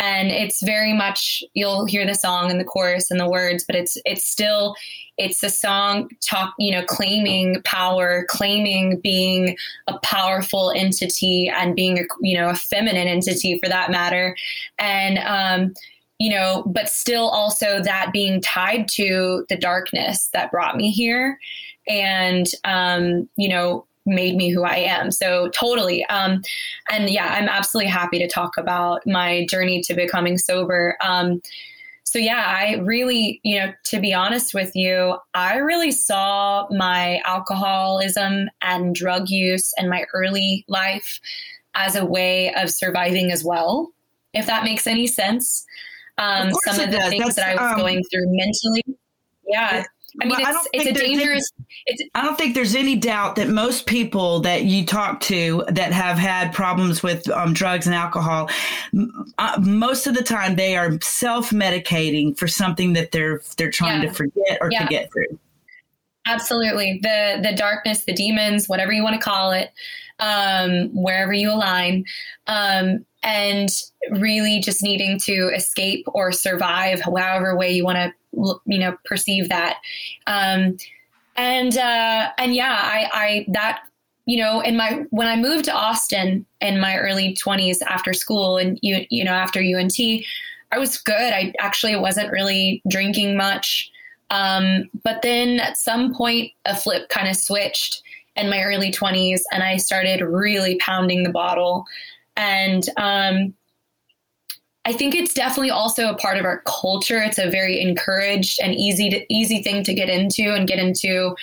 And 0.01 0.29
it's 0.29 0.63
very 0.63 0.93
much 0.93 1.43
you'll 1.53 1.85
hear 1.85 2.05
the 2.05 2.15
song 2.15 2.49
and 2.49 2.59
the 2.59 2.65
chorus 2.65 3.11
and 3.11 3.19
the 3.19 3.29
words, 3.29 3.65
but 3.65 3.75
it's 3.75 3.97
it's 4.05 4.25
still 4.25 4.75
it's 5.17 5.43
a 5.43 5.49
song 5.49 6.09
talk 6.21 6.53
you 6.57 6.71
know 6.71 6.83
claiming 6.85 7.61
power, 7.63 8.25
claiming 8.29 9.01
being 9.01 9.57
a 9.87 9.99
powerful 9.99 10.71
entity 10.73 11.51
and 11.53 11.75
being 11.75 11.99
a 11.99 12.03
you 12.21 12.37
know 12.37 12.49
a 12.49 12.55
feminine 12.55 13.09
entity 13.09 13.59
for 13.59 13.67
that 13.67 13.91
matter, 13.91 14.37
and 14.77 15.17
um, 15.19 15.73
you 16.19 16.29
know, 16.29 16.63
but 16.67 16.89
still 16.89 17.29
also 17.29 17.81
that 17.81 18.11
being 18.11 18.41
tied 18.41 18.87
to 18.89 19.45
the 19.49 19.57
darkness 19.57 20.29
that 20.33 20.51
brought 20.51 20.75
me 20.75 20.91
here 20.91 21.39
and, 21.87 22.47
um, 22.65 23.27
you 23.37 23.47
know, 23.47 23.85
made 24.05 24.35
me 24.35 24.49
who 24.49 24.63
I 24.63 24.75
am. 24.75 25.11
So 25.11 25.49
totally. 25.49 26.05
Um, 26.05 26.41
and 26.91 27.09
yeah, 27.09 27.35
I'm 27.37 27.47
absolutely 27.47 27.89
happy 27.89 28.19
to 28.19 28.27
talk 28.27 28.57
about 28.57 29.05
my 29.07 29.45
journey 29.49 29.81
to 29.83 29.93
becoming 29.93 30.37
sober. 30.37 30.97
Um, 31.01 31.41
so 32.03 32.17
yeah, 32.17 32.43
I 32.47 32.77
really, 32.77 33.39
you 33.43 33.59
know, 33.59 33.71
to 33.85 33.99
be 33.99 34.13
honest 34.13 34.53
with 34.53 34.75
you, 34.75 35.15
I 35.35 35.57
really 35.57 35.91
saw 35.91 36.67
my 36.71 37.21
alcoholism 37.23 38.49
and 38.61 38.95
drug 38.95 39.29
use 39.29 39.73
and 39.77 39.89
my 39.89 40.05
early 40.13 40.65
life 40.67 41.21
as 41.75 41.95
a 41.95 42.05
way 42.05 42.53
of 42.55 42.71
surviving 42.71 43.31
as 43.31 43.43
well, 43.43 43.91
if 44.33 44.47
that 44.47 44.63
makes 44.63 44.87
any 44.87 45.05
sense 45.05 45.65
um, 46.19 46.51
some 46.65 46.79
of 46.79 46.91
the 46.91 46.97
does. 46.97 47.09
things 47.09 47.23
That's, 47.23 47.35
that 47.35 47.57
I 47.57 47.63
was 47.63 47.73
um, 47.73 47.79
going 47.79 48.03
through 48.11 48.27
mentally. 48.27 48.83
Yeah. 49.47 49.83
I 50.21 50.25
mean, 50.25 50.37
well, 50.41 50.55
it's, 50.73 50.89
it's 50.89 50.99
a 50.99 51.03
dangerous. 51.03 51.51
It's, 51.85 52.03
I 52.15 52.23
don't 52.23 52.35
think 52.35 52.55
there's 52.55 52.75
any 52.75 52.95
doubt 52.95 53.35
that 53.35 53.47
most 53.47 53.85
people 53.85 54.39
that 54.41 54.63
you 54.63 54.85
talk 54.85 55.19
to 55.21 55.63
that 55.69 55.93
have 55.93 56.17
had 56.17 56.51
problems 56.51 57.03
with 57.03 57.29
um, 57.29 57.53
drugs 57.53 57.85
and 57.85 57.95
alcohol, 57.95 58.49
uh, 59.37 59.61
most 59.61 60.07
of 60.07 60.15
the 60.15 60.23
time 60.23 60.55
they 60.55 60.75
are 60.75 60.99
self-medicating 61.01 62.37
for 62.37 62.47
something 62.47 62.93
that 62.93 63.11
they're 63.11 63.41
they're 63.57 63.69
trying 63.69 64.01
yeah. 64.01 64.09
to 64.09 64.15
forget 64.15 64.57
or 64.61 64.71
yeah. 64.71 64.81
to 64.81 64.87
get 64.87 65.13
through. 65.13 65.39
Absolutely, 66.29 66.99
the 67.01 67.39
the 67.41 67.55
darkness, 67.55 68.05
the 68.05 68.13
demons, 68.13 68.69
whatever 68.69 68.91
you 68.91 69.03
want 69.03 69.15
to 69.15 69.21
call 69.21 69.51
it, 69.51 69.71
um, 70.19 70.89
wherever 70.93 71.33
you 71.33 71.51
align. 71.51 72.05
Um, 72.47 73.05
and 73.23 73.69
really 74.11 74.59
just 74.59 74.81
needing 74.81 75.19
to 75.19 75.51
escape 75.53 76.05
or 76.13 76.31
survive, 76.31 77.01
however 77.01 77.57
way 77.57 77.71
you 77.71 77.83
want 77.83 77.97
to, 77.97 78.13
you 78.65 78.79
know, 78.79 78.95
perceive 79.05 79.49
that. 79.49 79.77
Um, 80.25 80.77
and 81.35 81.77
uh, 81.77 82.29
and 82.37 82.53
yeah, 82.53 82.79
I, 82.81 83.09
I 83.13 83.45
that 83.49 83.81
you 84.25 84.37
know, 84.37 84.61
in 84.61 84.77
my 84.77 85.05
when 85.09 85.27
I 85.27 85.35
moved 85.35 85.65
to 85.65 85.73
Austin 85.73 86.45
in 86.61 86.79
my 86.79 86.97
early 86.97 87.33
twenties 87.33 87.81
after 87.81 88.13
school 88.13 88.57
and 88.57 88.77
you 88.81 89.05
you 89.09 89.23
know 89.23 89.31
after 89.31 89.59
UNT, 89.59 89.97
I 90.71 90.77
was 90.77 90.97
good. 90.97 91.33
I 91.33 91.53
actually 91.59 91.95
wasn't 91.95 92.31
really 92.31 92.81
drinking 92.87 93.35
much. 93.35 93.89
Um, 94.31 94.89
but 95.03 95.21
then 95.21 95.59
at 95.59 95.77
some 95.77 96.13
point, 96.13 96.51
a 96.65 96.75
flip 96.75 97.09
kind 97.09 97.27
of 97.27 97.35
switched 97.35 98.03
in 98.35 98.49
my 98.49 98.63
early 98.63 98.91
20s, 98.91 99.41
and 99.51 99.63
I 99.63 99.77
started 99.77 100.21
really 100.21 100.77
pounding 100.77 101.23
the 101.23 101.31
bottle. 101.31 101.85
And 102.37 102.87
um, 102.97 103.53
I 104.85 104.93
think 104.93 105.13
it's 105.13 105.33
definitely 105.33 105.71
also 105.71 106.09
a 106.09 106.17
part 106.17 106.37
of 106.37 106.45
our 106.45 106.61
culture. 106.65 107.21
It's 107.21 107.37
a 107.37 107.49
very 107.49 107.81
encouraged 107.81 108.59
and 108.61 108.73
easy 108.73 109.09
to, 109.09 109.33
easy 109.33 109.61
thing 109.61 109.83
to 109.83 109.93
get 109.93 110.09
into 110.09 110.53
and 110.53 110.67
get 110.67 110.79
into. 110.79 111.35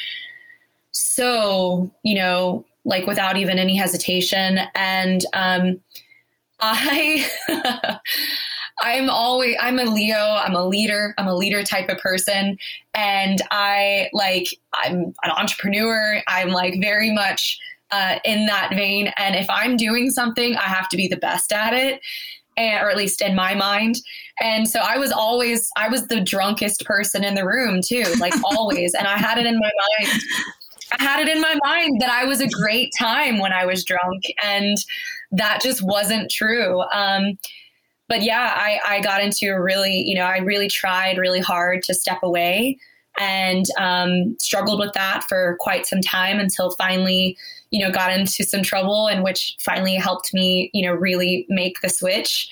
So 0.92 1.90
you 2.03 2.14
know, 2.14 2.64
like 2.87 3.07
without 3.07 3.37
even 3.37 3.59
any 3.59 3.77
hesitation. 3.77 4.61
And 4.75 5.25
um, 5.35 5.81
I. 6.61 8.01
I'm 8.81 9.09
always 9.09 9.57
I'm 9.61 9.79
a 9.79 9.85
Leo, 9.85 10.17
I'm 10.17 10.55
a 10.55 10.65
leader, 10.65 11.15
I'm 11.19 11.27
a 11.27 11.35
leader 11.35 11.62
type 11.65 11.89
of 11.89 11.99
person 11.99 12.59
and 12.95 13.41
I 13.51 14.09
like 14.12 14.49
I'm 14.75 15.15
an 15.23 15.31
entrepreneur. 15.37 16.23
I'm 16.29 16.51
like 16.51 16.81
very 16.81 17.12
much 17.12 17.59
uh, 17.91 18.19
in 18.25 18.47
that 18.47 18.71
vein. 18.75 19.12
And 19.17 19.37
if 19.37 19.47
I'm 19.49 19.77
doing 19.77 20.11
something, 20.11 20.57
I 20.57 20.62
have 20.62 20.89
to 20.91 20.97
be 20.97 21.09
the 21.09 21.17
best 21.17 21.53
at 21.53 21.73
it, 21.73 22.01
and, 22.57 22.83
or 22.83 22.91
at 22.91 22.97
least 22.97 23.23
in 23.23 23.35
my 23.35 23.55
mind. 23.55 23.97
And 24.41 24.69
so 24.69 24.81
I 24.81 24.99
was 24.99 25.12
always, 25.12 25.71
I 25.77 25.89
was 25.89 26.07
the 26.09 26.21
drunkest 26.21 26.85
person 26.85 27.25
in 27.25 27.35
the 27.35 27.47
room 27.47 27.81
too, 27.83 28.05
like 28.19 28.35
always. 28.45 28.95
and 28.95 29.07
I 29.07 29.17
had 29.17 29.39
it 29.39 29.47
in 29.47 29.59
my 29.59 29.71
mind. 29.89 30.23
I 30.99 31.03
had 31.03 31.21
it 31.21 31.29
in 31.29 31.41
my 31.41 31.59
mind 31.65 32.01
that 32.01 32.11
I 32.11 32.25
was 32.25 32.41
a 32.41 32.49
great 32.49 32.93
time 32.97 33.39
when 33.39 33.53
I 33.53 33.67
was 33.67 33.85
drunk, 33.85 34.23
and 34.43 34.77
that 35.33 35.61
just 35.61 35.83
wasn't 35.83 36.31
true. 36.31 36.83
Um, 36.93 37.39
but 38.09 38.23
yeah, 38.23 38.53
I, 38.55 38.81
I 38.87 39.01
got 39.01 39.23
into 39.23 39.47
a 39.47 39.61
really, 39.61 40.03
you 40.03 40.14
know, 40.14 40.25
I 40.25 40.38
really 40.38 40.69
tried 40.69 41.19
really 41.19 41.40
hard 41.40 41.83
to 41.85 41.95
step 41.95 42.19
away 42.23 42.79
and 43.19 43.64
um, 43.79 44.37
struggled 44.38 44.79
with 44.79 44.92
that 44.92 45.25
for 45.29 45.57
quite 45.61 45.87
some 45.87 46.01
time 46.01 46.38
until 46.38 46.71
finally 46.73 47.37
you 47.71 47.85
know, 47.85 47.90
got 47.90 48.12
into 48.12 48.45
some 48.45 48.62
trouble 48.62 49.09
and 49.09 49.25
which 49.25 49.57
finally 49.61 49.95
helped 49.95 50.33
me, 50.33 50.71
you 50.73 50.87
know, 50.87 50.95
really 50.95 51.47
make 51.49 51.81
the 51.81 51.88
switch. 51.88 52.49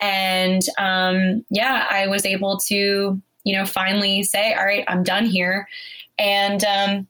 And 0.00 0.62
um, 0.78 1.44
yeah, 1.50 1.86
I 1.88 2.06
was 2.08 2.26
able 2.26 2.58
to, 2.66 3.20
you 3.44 3.56
know, 3.56 3.64
finally 3.64 4.22
say, 4.22 4.54
all 4.54 4.64
right, 4.64 4.84
I'm 4.88 5.02
done 5.02 5.24
here. 5.24 5.68
And 6.18 6.64
um, 6.64 7.06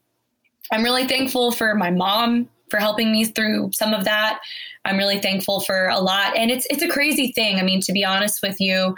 I'm 0.71 0.83
really 0.83 1.07
thankful 1.07 1.51
for 1.51 1.75
my 1.75 1.91
mom 1.91 2.47
for 2.69 2.79
helping 2.79 3.11
me 3.11 3.25
through 3.25 3.71
some 3.73 3.93
of 3.93 4.05
that. 4.05 4.39
I'm 4.85 4.97
really 4.97 5.19
thankful 5.19 5.61
for 5.61 5.87
a 5.87 5.99
lot. 5.99 6.35
And 6.35 6.51
it's 6.51 6.65
it's 6.69 6.83
a 6.83 6.89
crazy 6.89 7.31
thing. 7.31 7.59
I 7.59 7.63
mean, 7.63 7.81
to 7.81 7.91
be 7.91 8.05
honest 8.05 8.41
with 8.41 8.59
you, 8.59 8.95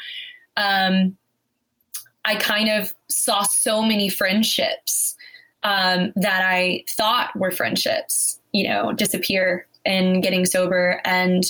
um, 0.58 1.18
I 2.26 2.36
kind 2.36 2.70
of 2.70 2.94
saw 3.08 3.44
so 3.44 3.82
many 3.82 4.10
friendships 4.10 5.16
um, 5.64 6.14
that 6.16 6.44
I 6.46 6.84
thought 6.88 7.36
were 7.36 7.52
friendships 7.52 8.40
you 8.52 8.68
know, 8.68 8.92
disappear 8.94 9.68
in 9.86 10.22
getting 10.22 10.46
sober. 10.46 11.02
And, 11.06 11.44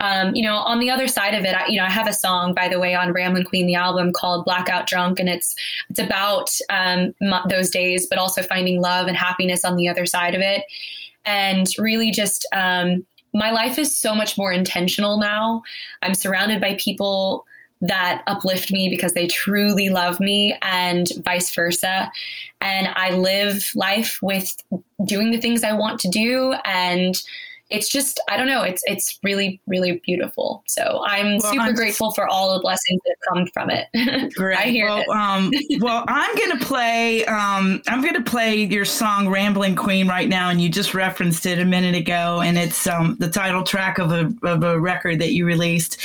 um, 0.00 0.34
you 0.34 0.42
know, 0.42 0.56
on 0.56 0.80
the 0.80 0.90
other 0.90 1.08
side 1.08 1.34
of 1.34 1.44
it, 1.44 1.54
I, 1.54 1.66
you 1.66 1.78
know, 1.78 1.86
I 1.86 1.90
have 1.90 2.08
a 2.08 2.12
song, 2.12 2.54
by 2.54 2.68
the 2.68 2.78
way, 2.78 2.94
on 2.94 3.12
Ramblin' 3.12 3.44
Queen, 3.44 3.66
the 3.66 3.74
album 3.74 4.12
called 4.12 4.44
Blackout 4.44 4.86
Drunk. 4.86 5.18
And 5.18 5.28
it's, 5.28 5.54
it's 5.88 6.00
about 6.00 6.50
um, 6.70 7.14
those 7.48 7.70
days, 7.70 8.06
but 8.06 8.18
also 8.18 8.42
finding 8.42 8.80
love 8.80 9.06
and 9.06 9.16
happiness 9.16 9.64
on 9.64 9.76
the 9.76 9.88
other 9.88 10.06
side 10.06 10.34
of 10.34 10.40
it. 10.40 10.64
And 11.24 11.66
really 11.78 12.10
just, 12.10 12.46
um, 12.52 13.06
my 13.32 13.50
life 13.50 13.78
is 13.78 13.96
so 13.96 14.14
much 14.14 14.38
more 14.38 14.52
intentional 14.52 15.18
now. 15.18 15.62
I'm 16.02 16.14
surrounded 16.14 16.60
by 16.60 16.76
people 16.78 17.46
that 17.80 18.22
uplift 18.26 18.72
me 18.72 18.88
because 18.88 19.12
they 19.12 19.26
truly 19.26 19.88
love 19.90 20.20
me 20.20 20.56
and 20.62 21.08
vice 21.24 21.54
versa. 21.54 22.10
And 22.60 22.88
I 22.94 23.10
live 23.10 23.70
life 23.74 24.18
with 24.22 24.56
doing 25.04 25.32
the 25.32 25.40
things 25.40 25.64
I 25.64 25.72
want 25.72 26.00
to 26.00 26.08
do 26.08 26.54
and 26.64 27.20
it's 27.74 27.88
just 27.88 28.20
I 28.28 28.36
don't 28.36 28.46
know 28.46 28.62
it's 28.62 28.82
it's 28.86 29.18
really 29.22 29.60
really 29.66 30.00
beautiful. 30.04 30.62
So 30.66 31.02
I'm 31.06 31.38
well, 31.38 31.52
super 31.52 31.62
I'm 31.62 31.74
grateful 31.74 32.12
for 32.12 32.28
all 32.28 32.54
the 32.54 32.60
blessings 32.60 33.00
that 33.04 33.16
come 33.28 33.46
from 33.52 33.70
it. 33.70 34.34
Great. 34.34 34.58
I 34.58 34.62
hear 34.64 34.86
well, 34.86 35.00
it. 35.00 35.08
um, 35.08 35.52
well, 35.80 36.04
I'm 36.08 36.34
gonna 36.36 36.60
play 36.64 37.24
um, 37.26 37.82
I'm 37.88 38.02
gonna 38.02 38.22
play 38.22 38.64
your 38.64 38.84
song 38.84 39.28
"Rambling 39.28 39.76
Queen" 39.76 40.08
right 40.08 40.28
now, 40.28 40.50
and 40.50 40.60
you 40.60 40.68
just 40.68 40.94
referenced 40.94 41.46
it 41.46 41.58
a 41.58 41.64
minute 41.64 41.94
ago, 41.94 42.40
and 42.40 42.56
it's 42.56 42.86
um, 42.86 43.16
the 43.18 43.28
title 43.28 43.62
track 43.62 43.98
of 43.98 44.12
a 44.12 44.32
of 44.42 44.62
a 44.62 44.78
record 44.78 45.20
that 45.20 45.32
you 45.32 45.44
released, 45.44 46.00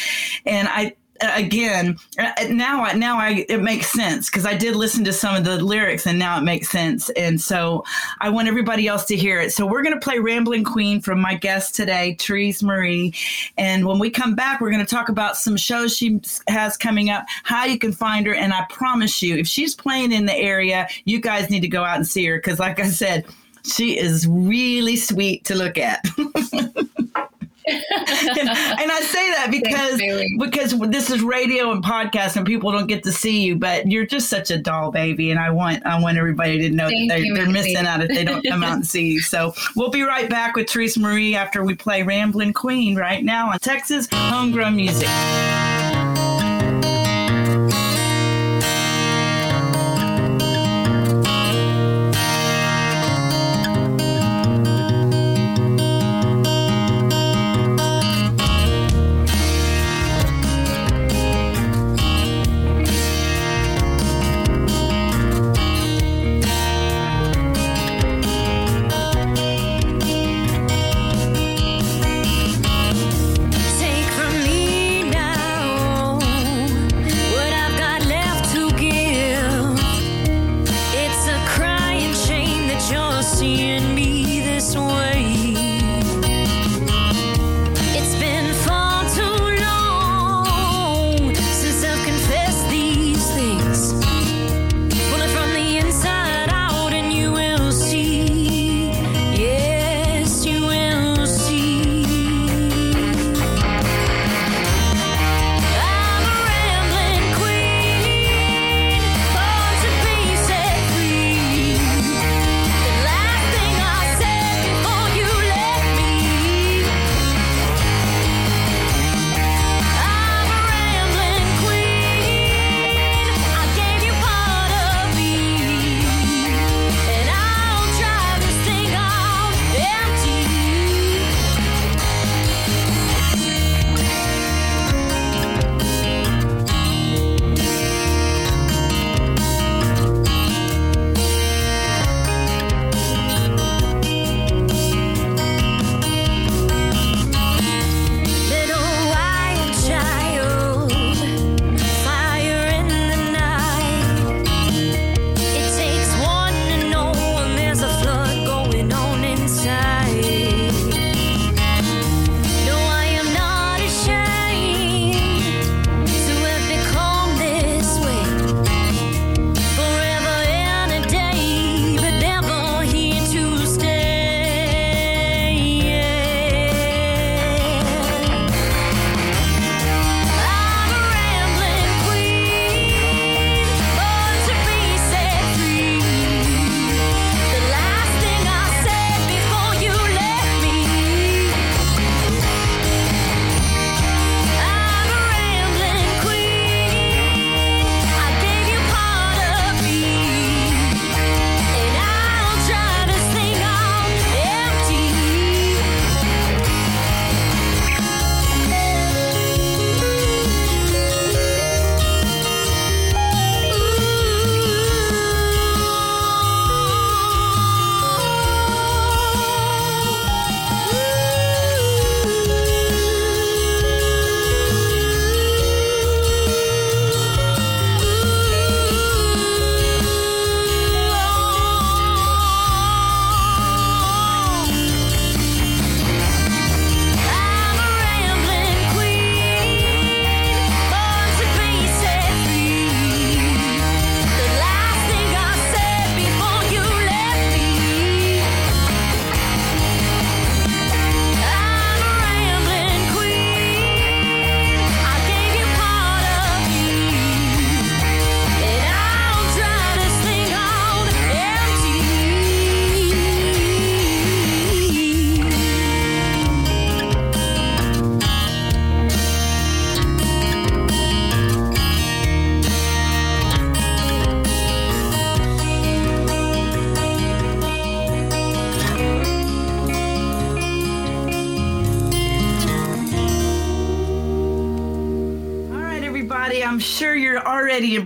and 0.46 0.68
I 0.68 0.96
again 1.22 1.98
uh, 2.18 2.32
now 2.50 2.84
I 2.84 2.94
now 2.94 3.18
I 3.18 3.46
it 3.50 3.62
makes 3.62 3.92
sense 3.92 4.30
because 4.30 4.46
I 4.46 4.56
did 4.56 4.76
listen 4.76 5.04
to 5.06 5.14
some 5.14 5.36
of 5.36 5.44
the 5.44 5.64
lyrics 5.64 6.08
and 6.08 6.18
now 6.18 6.38
it 6.38 6.44
makes 6.44 6.70
sense 6.70 7.10
and 7.12 7.40
so 7.40 7.84
I 8.20 8.30
want 8.30 8.48
everybody 8.48 8.88
else 8.88 9.06
to 9.06 9.16
hear 9.16 9.40
it. 9.40 9.52
So 9.54 9.66
we're 9.66 9.84
going 9.84 9.94
to 9.94 10.00
play 10.00 10.20
Rambling 10.20 10.64
Queen 10.64 11.02
from 11.02 11.20
my 11.20 11.36
guest 11.36 11.76
today, 11.76 12.16
Therese 12.20 12.64
Marie, 12.64 13.14
and 13.58 13.86
when 13.86 14.00
we 14.00 14.10
come 14.10 14.36
back 14.36 14.62
we're 14.62 14.72
going 14.72 14.86
to 14.86 14.96
talk 14.96 15.10
about 15.10 15.38
some 15.38 15.58
shows 15.58 15.96
she 15.96 16.20
has 16.48 16.78
coming 16.78 17.10
up, 17.10 17.26
how 17.44 17.66
you 17.66 17.78
can 17.78 17.92
find 17.92 18.26
her 18.26 18.34
and 18.34 18.54
I 18.54 18.66
promise 18.70 19.22
you 19.22 19.36
if 19.36 19.48
she's 19.48 19.76
playing 19.76 20.12
in 20.12 20.26
the 20.26 20.36
area, 20.36 20.88
you 21.06 21.20
guys 21.20 21.50
need 21.50 21.62
to 21.62 21.68
go 21.68 21.84
out 21.84 21.98
and 21.98 22.08
see 22.08 22.26
her 22.26 22.38
because 22.38 22.60
like 22.60 22.80
I 22.80 22.90
said, 22.90 23.26
she 23.64 23.98
is 23.98 24.28
really 24.28 24.96
sweet 24.96 25.46
to 25.46 25.56
look 25.56 25.78
at. 25.78 26.06
and, 27.70 28.50
and, 28.50 28.92
I 28.92 29.02
say 29.02 29.30
that 29.32 29.48
because 29.52 30.02
because 30.38 30.90
this 30.90 31.10
is 31.10 31.22
radio 31.22 31.72
and 31.72 31.84
podcast 31.84 32.36
and 32.36 32.46
people 32.46 32.72
don't 32.72 32.88
get 32.88 33.04
to 33.04 33.12
see 33.12 33.42
you, 33.42 33.56
but 33.56 33.88
you're 33.88 34.06
just 34.06 34.30
such 34.30 34.52
a 34.52 34.58
doll 34.58 34.92
baby, 34.92 35.32
and 35.32 35.40
I 35.40 35.50
want 35.50 35.86
I 35.86 36.00
want 36.02 36.18
everybody 36.18 36.60
to 36.60 36.70
know 36.70 36.88
Thank 36.88 37.10
that 37.10 37.20
they're, 37.20 37.36
they're 37.36 37.52
missing 37.52 37.78
out 37.78 38.02
if 38.02 38.10
they 38.10 38.24
don't 38.24 38.46
come 38.46 38.64
out 38.64 38.74
and 38.74 38.88
see 38.88 39.14
you. 39.14 39.22
So 39.22 39.54
we'll 39.76 39.90
be 39.90 40.04
right 40.04 40.30
back 40.30 40.56
with 40.56 40.70
Therese 40.70 40.98
Marie 40.98 41.36
after 41.36 41.64
we 41.64 41.76
play 41.76 42.04
Ramblin' 42.04 42.54
Queen 42.54 42.96
right 42.96 43.24
now 43.24 43.52
on 43.52 43.60
Texas 43.60 44.08
Homegrown 44.12 44.76
Music. 44.76 45.08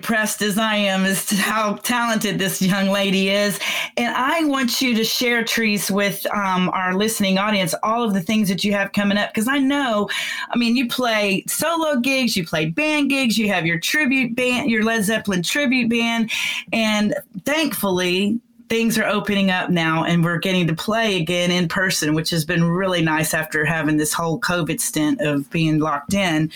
Impressed 0.03 0.41
as 0.41 0.57
I 0.57 0.75
am 0.75 1.05
as 1.05 1.25
to 1.27 1.35
how 1.37 1.75
talented 1.75 2.37
this 2.37 2.61
young 2.61 2.89
lady 2.89 3.29
is. 3.29 3.57
And 3.95 4.13
I 4.13 4.43
want 4.43 4.81
you 4.81 4.93
to 4.95 5.03
share, 5.05 5.45
Trees, 5.45 5.89
with 5.89 6.25
um, 6.35 6.67
our 6.71 6.93
listening 6.93 7.37
audience 7.37 7.73
all 7.83 8.03
of 8.03 8.13
the 8.13 8.19
things 8.19 8.49
that 8.49 8.65
you 8.65 8.73
have 8.73 8.91
coming 8.91 9.17
up. 9.17 9.33
Because 9.33 9.47
I 9.47 9.59
know, 9.59 10.09
I 10.51 10.57
mean, 10.57 10.75
you 10.75 10.89
play 10.89 11.45
solo 11.47 12.01
gigs, 12.01 12.35
you 12.35 12.45
play 12.45 12.65
band 12.65 13.11
gigs, 13.11 13.37
you 13.37 13.47
have 13.47 13.65
your 13.65 13.79
tribute 13.79 14.35
band, 14.35 14.69
your 14.69 14.83
Led 14.83 15.05
Zeppelin 15.05 15.41
tribute 15.41 15.89
band. 15.89 16.29
And 16.73 17.15
thankfully, 17.45 18.41
things 18.69 18.97
are 18.97 19.05
opening 19.05 19.51
up 19.51 19.69
now 19.69 20.03
and 20.03 20.23
we're 20.23 20.39
getting 20.39 20.67
to 20.67 20.75
play 20.75 21.17
again 21.17 21.51
in 21.51 21.67
person, 21.67 22.13
which 22.13 22.29
has 22.29 22.45
been 22.45 22.63
really 22.63 23.01
nice 23.01 23.33
after 23.33 23.65
having 23.65 23.97
this 23.97 24.13
whole 24.13 24.39
COVID 24.39 24.79
stint 24.79 25.21
of 25.21 25.49
being 25.49 25.79
locked 25.79 26.13
in. 26.13 26.51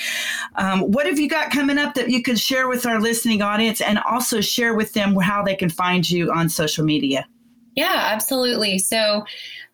Um, 0.56 0.82
what 0.82 1.06
have 1.06 1.20
you 1.20 1.30
got 1.30 1.52
coming 1.52 1.78
up 1.78 1.94
that 1.96 2.10
you 2.10 2.24
could 2.24 2.40
share 2.40 2.68
with 2.68 2.86
our 2.86 3.00
listening 3.00 3.42
audience 3.42 3.82
and 3.82 4.00
also 4.00 4.42
share 4.42 4.74
with 4.74 4.94
them 4.94 5.16
how 5.16 5.44
they 5.44 5.56
can 5.56 5.70
find 5.70 6.10
you 6.10 6.32
on 6.32 6.50
social 6.50 6.84
media? 6.84 7.28
Yeah, 7.76 8.10
absolutely. 8.12 8.80
So, 8.80 9.24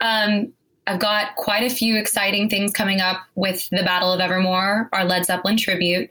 um, 0.02 0.52
I've 0.86 1.00
got 1.00 1.36
quite 1.38 1.64
a 1.64 1.74
few 1.74 1.96
exciting 1.96 2.50
things 2.50 2.74
coming 2.74 3.00
up 3.00 3.22
with 3.36 3.70
the 3.70 3.84
Battle 3.84 4.12
of 4.12 4.20
Evermore, 4.20 4.90
our 4.92 5.06
Led 5.06 5.26
Zeppelin 5.26 5.56
tribute. 5.56 6.10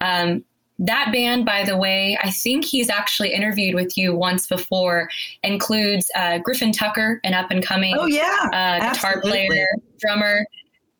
Um, 0.00 0.44
that 0.86 1.10
band, 1.12 1.44
by 1.44 1.64
the 1.64 1.76
way, 1.76 2.18
I 2.22 2.30
think 2.30 2.64
he's 2.64 2.90
actually 2.90 3.32
interviewed 3.32 3.74
with 3.74 3.96
you 3.96 4.14
once 4.14 4.46
before, 4.46 5.08
includes 5.42 6.10
uh, 6.14 6.38
Griffin 6.38 6.72
Tucker, 6.72 7.20
an 7.24 7.34
up 7.34 7.50
and 7.50 7.64
coming 7.64 7.94
oh, 7.98 8.06
yeah, 8.06 8.48
uh, 8.52 8.92
guitar 8.92 9.20
player, 9.20 9.66
drummer. 9.98 10.44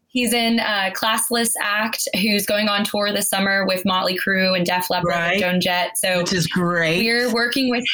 He's 0.07 0.33
in 0.35 0.61
uh, 0.61 0.91
Classless 0.95 1.55
Act, 1.61 2.07
who's 2.21 2.45
going 2.45 2.69
on 2.69 2.85
tour 2.85 3.13
this 3.13 3.29
summer 3.31 3.67
with 3.67 3.85
Motley 3.87 4.19
Crue 4.19 4.55
and 4.55 4.67
Def 4.67 4.91
Leppard 4.91 5.09
Right. 5.09 5.33
and 5.33 5.41
Joan 5.41 5.61
Jett. 5.61 5.97
So 5.97 6.19
Which 6.19 6.35
is 6.35 6.47
great. 6.47 7.03
we're 7.03 7.33
working 7.33 7.71
with 7.71 7.85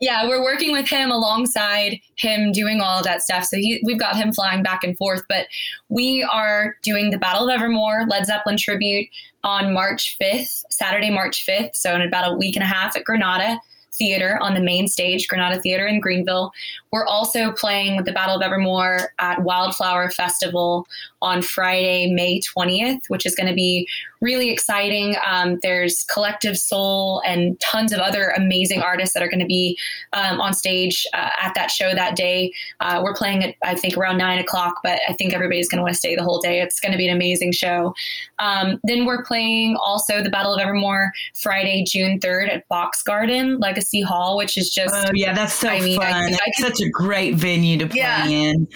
yeah 0.00 0.26
we're 0.26 0.42
working 0.42 0.72
with 0.72 0.88
him 0.88 1.10
alongside 1.10 2.00
him 2.16 2.52
doing 2.52 2.80
all 2.80 2.98
of 2.98 3.04
that 3.04 3.22
stuff. 3.22 3.44
So 3.44 3.56
he, 3.56 3.80
we've 3.84 3.98
got 3.98 4.16
him 4.16 4.32
flying 4.32 4.62
back 4.62 4.84
and 4.84 4.96
forth 4.96 5.22
but 5.28 5.46
we 5.88 6.22
are 6.22 6.76
doing 6.82 7.10
the 7.10 7.18
battle 7.18 7.48
of 7.48 7.54
evermore 7.54 8.06
led 8.08 8.26
zeppelin 8.26 8.56
tribute 8.56 9.08
on 9.44 9.72
march 9.72 10.16
5th 10.20 10.64
saturday 10.70 11.10
march 11.10 11.46
5th 11.46 11.74
so 11.74 11.94
in 11.94 12.02
about 12.02 12.30
a 12.30 12.36
week 12.36 12.56
and 12.56 12.62
a 12.62 12.66
half 12.66 12.96
at 12.96 13.04
granada 13.04 13.60
theater 13.92 14.38
on 14.42 14.54
the 14.54 14.60
main 14.60 14.88
stage 14.88 15.28
granada 15.28 15.60
theater 15.60 15.86
in 15.86 16.00
greenville 16.00 16.52
we're 16.92 17.06
also 17.06 17.52
playing 17.52 17.96
with 17.96 18.06
the 18.06 18.12
battle 18.12 18.36
of 18.36 18.42
evermore 18.42 19.12
at 19.18 19.42
wildflower 19.42 20.10
festival 20.10 20.86
on 21.22 21.42
friday 21.42 22.12
may 22.12 22.40
20th 22.40 23.02
which 23.08 23.26
is 23.26 23.34
going 23.34 23.48
to 23.48 23.54
be 23.54 23.86
really 24.20 24.50
exciting. 24.50 25.16
Um, 25.26 25.58
there's 25.62 26.04
Collective 26.04 26.58
Soul 26.58 27.22
and 27.26 27.58
tons 27.60 27.92
of 27.92 27.98
other 27.98 28.30
amazing 28.36 28.80
artists 28.80 29.14
that 29.14 29.22
are 29.22 29.28
going 29.28 29.40
to 29.40 29.46
be 29.46 29.78
um, 30.12 30.40
on 30.40 30.54
stage 30.54 31.06
uh, 31.12 31.30
at 31.40 31.54
that 31.54 31.70
show 31.70 31.94
that 31.94 32.16
day. 32.16 32.52
Uh, 32.80 33.00
we're 33.04 33.14
playing 33.14 33.44
at, 33.44 33.54
I 33.62 33.74
think, 33.74 33.96
around 33.96 34.18
nine 34.18 34.38
o'clock, 34.38 34.80
but 34.82 35.00
I 35.08 35.12
think 35.12 35.34
everybody's 35.34 35.68
going 35.68 35.78
to 35.78 35.82
want 35.82 35.94
to 35.94 35.98
stay 35.98 36.16
the 36.16 36.22
whole 36.22 36.40
day. 36.40 36.60
It's 36.60 36.80
going 36.80 36.92
to 36.92 36.98
be 36.98 37.08
an 37.08 37.14
amazing 37.14 37.52
show. 37.52 37.94
Um, 38.38 38.80
then 38.84 39.04
we're 39.04 39.24
playing 39.24 39.76
also 39.76 40.22
the 40.22 40.30
Battle 40.30 40.54
of 40.54 40.60
Evermore 40.60 41.12
Friday, 41.34 41.84
June 41.86 42.18
3rd 42.18 42.54
at 42.54 42.68
Box 42.68 43.02
Garden 43.02 43.58
Legacy 43.58 44.00
Hall, 44.00 44.36
which 44.36 44.56
is 44.56 44.70
just. 44.70 44.94
Oh, 44.94 45.10
yeah, 45.14 45.34
that's 45.34 45.54
so 45.54 45.68
I 45.68 45.80
mean, 45.80 46.00
fun. 46.00 46.34
I 46.34 46.50
could- 46.56 46.75
such 46.76 46.86
a 46.86 46.90
great 46.90 47.34
venue 47.34 47.78
to 47.78 47.86
play 47.86 47.98
Yeah. 48.00 48.26
in. 48.26 48.68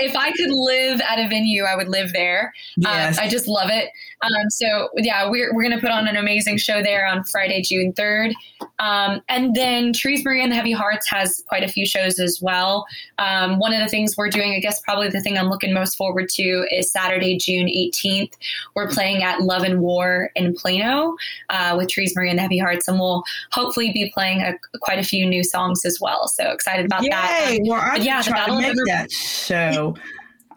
If 0.00 0.16
I 0.16 0.32
could 0.32 0.50
live 0.50 1.00
at 1.00 1.18
a 1.18 1.28
venue, 1.28 1.64
I 1.64 1.76
would 1.76 1.88
live 1.88 2.12
there. 2.12 2.52
Yes. 2.76 3.18
Um, 3.18 3.24
I 3.24 3.28
just 3.28 3.46
love 3.46 3.70
it. 3.70 3.90
Um, 4.22 4.50
so 4.50 4.88
yeah, 4.96 5.28
we're, 5.30 5.54
we're 5.54 5.62
going 5.62 5.74
to 5.74 5.80
put 5.80 5.90
on 5.90 6.06
an 6.06 6.16
amazing 6.16 6.58
show 6.58 6.82
there 6.82 7.06
on 7.06 7.24
Friday, 7.24 7.62
June 7.62 7.92
3rd. 7.92 8.32
Um, 8.78 9.22
and 9.28 9.54
then 9.54 9.92
Trees 9.92 10.24
Marie 10.24 10.42
and 10.42 10.52
the 10.52 10.56
Heavy 10.56 10.72
Hearts 10.72 11.08
has 11.08 11.42
quite 11.48 11.62
a 11.62 11.68
few 11.68 11.86
shows 11.86 12.18
as 12.18 12.40
well. 12.42 12.86
Um, 13.18 13.58
one 13.58 13.72
of 13.72 13.80
the 13.80 13.88
things 13.88 14.16
we're 14.16 14.28
doing, 14.28 14.52
I 14.52 14.60
guess 14.60 14.80
probably 14.80 15.08
the 15.08 15.20
thing 15.20 15.38
I'm 15.38 15.48
looking 15.48 15.72
most 15.72 15.96
forward 15.96 16.28
to 16.30 16.66
is 16.70 16.90
Saturday, 16.90 17.38
June 17.38 17.66
18th. 17.66 18.32
We're 18.74 18.88
playing 18.88 19.22
at 19.22 19.40
Love 19.40 19.62
and 19.62 19.80
War 19.80 20.30
in 20.34 20.54
Plano 20.54 21.16
uh, 21.48 21.74
with 21.78 21.88
Trees 21.88 22.14
Marie 22.14 22.30
and 22.30 22.38
the 22.38 22.42
Heavy 22.42 22.58
Hearts, 22.58 22.88
and 22.88 22.98
we'll 22.98 23.22
hopefully 23.52 23.92
be 23.92 24.10
playing 24.14 24.40
a, 24.40 24.54
quite 24.80 24.98
a 24.98 25.04
few 25.04 25.26
new 25.26 25.44
songs 25.44 25.84
as 25.84 25.98
well. 26.00 26.28
So 26.28 26.50
excited 26.50 26.86
about 26.86 27.04
that. 27.08 27.50
Yay! 27.50 27.60
Well, 27.62 27.80
I 27.80 27.96
yeah, 27.96 28.22
the 28.22 28.30
try 28.30 28.46
to 28.46 28.52
of 28.52 28.60
make 28.60 28.76
that 28.86 29.10
show. 29.10 29.89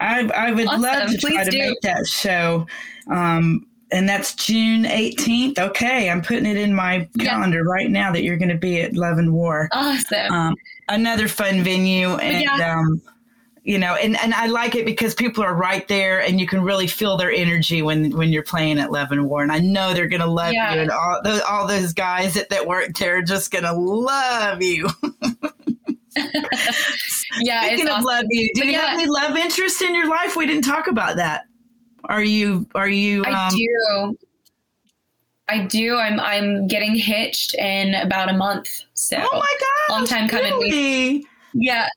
I, 0.00 0.28
I 0.34 0.50
would 0.52 0.66
Awesome. 0.66 0.82
love 0.82 1.10
to 1.10 1.18
try 1.18 1.30
Please 1.30 1.44
to 1.46 1.50
do. 1.50 1.58
make 1.58 1.80
that 1.82 2.06
show. 2.06 2.66
Um, 3.10 3.66
and 3.92 4.08
that's 4.08 4.34
June 4.34 4.84
18th. 4.84 5.58
Okay, 5.58 6.10
I'm 6.10 6.20
putting 6.20 6.46
it 6.46 6.56
in 6.56 6.74
my 6.74 7.08
Yeah. 7.14 7.26
calendar 7.26 7.62
right 7.62 7.88
now 7.90 8.10
that 8.12 8.22
you're 8.24 8.36
going 8.36 8.48
to 8.48 8.56
be 8.56 8.80
at 8.80 8.94
Love 8.94 9.18
and 9.18 9.32
War. 9.32 9.68
Awesome. 9.72 10.32
Um, 10.32 10.56
another 10.88 11.28
fun 11.28 11.62
venue. 11.62 12.14
And, 12.16 12.42
yeah. 12.42 12.72
um, 12.76 13.00
you 13.62 13.78
know, 13.78 13.94
and, 13.94 14.18
and 14.20 14.34
I 14.34 14.46
like 14.46 14.74
it 14.74 14.84
because 14.84 15.14
people 15.14 15.44
are 15.44 15.54
right 15.54 15.86
there 15.88 16.20
and 16.20 16.40
you 16.40 16.46
can 16.46 16.62
really 16.62 16.86
feel 16.88 17.16
their 17.16 17.30
energy 17.30 17.80
when, 17.82 18.10
when 18.16 18.30
you're 18.32 18.42
playing 18.42 18.78
at 18.80 18.90
Love 18.90 19.12
and 19.12 19.26
War. 19.26 19.42
And 19.42 19.52
I 19.52 19.60
know 19.60 19.94
they're 19.94 20.08
going 20.08 20.20
to 20.20 20.26
love 20.26 20.52
Yeah. 20.52 20.74
you. 20.74 20.80
And 20.80 20.90
all, 20.90 21.20
those, 21.22 21.40
all 21.42 21.66
those 21.68 21.92
guys 21.92 22.34
that, 22.34 22.48
that 22.50 22.66
work 22.66 22.94
there 22.98 23.18
are 23.18 23.22
just 23.22 23.50
going 23.52 23.64
to 23.64 23.72
love 23.72 24.60
you. 24.62 24.88
yeah, 27.40 27.66
Speaking 27.66 27.86
of 27.88 27.92
awesome. 27.94 28.04
love 28.04 28.24
you, 28.30 28.50
do 28.54 28.60
But 28.60 28.66
you 28.66 28.72
yeah. 28.72 28.80
have 28.86 28.98
any 29.00 29.06
love 29.08 29.36
interest 29.36 29.82
in 29.82 29.94
your 29.94 30.08
life? 30.08 30.36
We 30.36 30.46
didn't 30.46 30.64
talk 30.64 30.86
about 30.86 31.16
that. 31.16 31.44
Are 32.06 32.22
you? 32.22 32.66
Are 32.74 32.88
you? 32.88 33.24
I 33.26 33.46
um, 33.48 33.54
do. 33.54 34.18
I 35.48 35.64
do. 35.64 35.96
I'm 35.96 36.20
I'm 36.20 36.66
getting 36.66 36.94
hitched 36.94 37.54
in 37.54 37.94
about 37.94 38.28
a 38.30 38.32
month. 38.34 38.68
So 38.94 39.16
Oh 39.18 39.38
my 39.38 39.54
god! 39.60 39.94
long 39.94 40.06
time 40.06 40.28
coming. 40.28 40.52
Really? 40.52 41.26
yeah, 41.54 41.88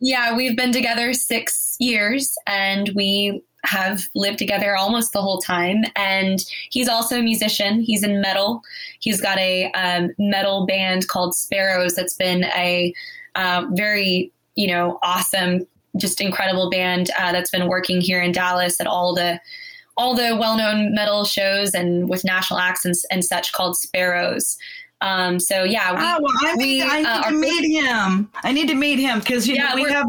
yeah. 0.00 0.36
We've 0.36 0.56
been 0.56 0.72
together 0.72 1.12
six 1.12 1.76
years, 1.80 2.36
and 2.46 2.90
we 2.94 3.42
have 3.64 4.08
lived 4.14 4.38
together 4.38 4.76
almost 4.76 5.12
the 5.12 5.22
whole 5.22 5.38
time. 5.38 5.84
And 5.94 6.44
he's 6.70 6.88
also 6.88 7.18
a 7.18 7.22
musician. 7.22 7.80
He's 7.80 8.02
in 8.02 8.20
metal. 8.20 8.62
He's 8.98 9.20
got 9.20 9.38
a 9.38 9.70
um, 9.72 10.10
metal 10.18 10.66
band 10.66 11.06
called 11.08 11.34
Sparrows. 11.34 11.94
That's 11.94 12.14
been 12.14 12.44
a 12.44 12.92
uh, 13.36 13.66
very 13.70 14.32
you 14.54 14.66
know 14.66 14.98
awesome, 15.02 15.66
just 15.96 16.20
incredible 16.20 16.70
band 16.70 17.10
uh, 17.18 17.32
that's 17.32 17.50
been 17.50 17.68
working 17.68 18.00
here 18.00 18.20
in 18.20 18.32
Dallas 18.32 18.80
at 18.80 18.86
all 18.86 19.14
the 19.14 19.40
all 19.96 20.14
the 20.14 20.36
well-known 20.40 20.94
metal 20.94 21.24
shows 21.24 21.74
and 21.74 22.08
with 22.08 22.24
national 22.24 22.58
acts 22.58 22.84
and, 22.84 22.94
and 23.10 23.24
such 23.24 23.52
called 23.52 23.76
Sparrows. 23.76 24.56
Um, 25.02 25.38
so 25.40 25.64
yeah, 25.64 25.92
we, 25.92 25.98
Oh 26.00 26.18
well, 26.22 26.32
I 26.40 26.54
need, 26.56 26.82
I 26.82 26.98
need 26.98 27.06
uh, 27.06 27.22
to 27.24 27.32
meet 27.32 27.82
him. 27.82 28.30
I 28.44 28.52
need 28.52 28.68
to 28.68 28.74
meet 28.74 29.00
him 29.00 29.18
because 29.18 29.46
you 29.48 29.56
Yeah, 29.56 29.70
know 29.70 29.74
we 29.74 29.90
have 29.90 30.06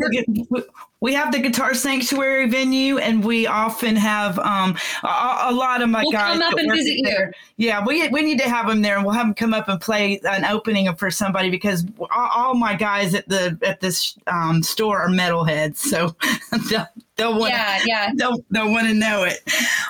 we 1.03 1.13
have 1.13 1.33
the 1.33 1.39
Guitar 1.39 1.73
Sanctuary 1.73 2.47
venue, 2.47 2.97
and 2.97 3.25
we 3.25 3.45
often 3.45 3.97
have 3.97 4.39
um 4.39 4.77
a, 5.03 5.37
a 5.47 5.53
lot 5.53 5.81
of 5.81 5.89
my 5.89 6.01
We'll 6.01 6.13
guys 6.13 6.39
come 6.39 6.41
up 6.41 6.57
and 6.57 6.71
visit 6.71 6.93
you. 6.95 7.31
Yeah, 7.57 7.83
we 7.85 8.07
we 8.07 8.21
need 8.21 8.39
to 8.39 8.49
have 8.49 8.67
them 8.67 8.81
there, 8.81 8.95
and 8.95 9.05
we'll 9.05 9.13
have 9.13 9.25
them 9.25 9.33
come 9.33 9.53
up 9.53 9.67
and 9.67 9.81
play 9.81 10.21
an 10.23 10.45
opening 10.45 10.93
for 10.95 11.11
somebody 11.11 11.49
because 11.49 11.85
all, 11.99 12.29
all 12.33 12.55
my 12.55 12.73
guys 12.73 13.13
at 13.13 13.27
the 13.27 13.59
at 13.63 13.81
this 13.81 14.17
um, 14.27 14.63
store 14.63 15.01
are 15.01 15.09
metalheads, 15.09 15.75
so 15.75 16.15
they'll, 16.69 16.87
they'll 17.17 17.37
want 17.37 17.51
yeah, 17.51 17.81
yeah. 17.85 18.11
they'll, 18.15 18.37
they'll 18.49 18.71
want 18.71 18.87
to 18.87 18.93
know 18.93 19.25
it. 19.25 19.39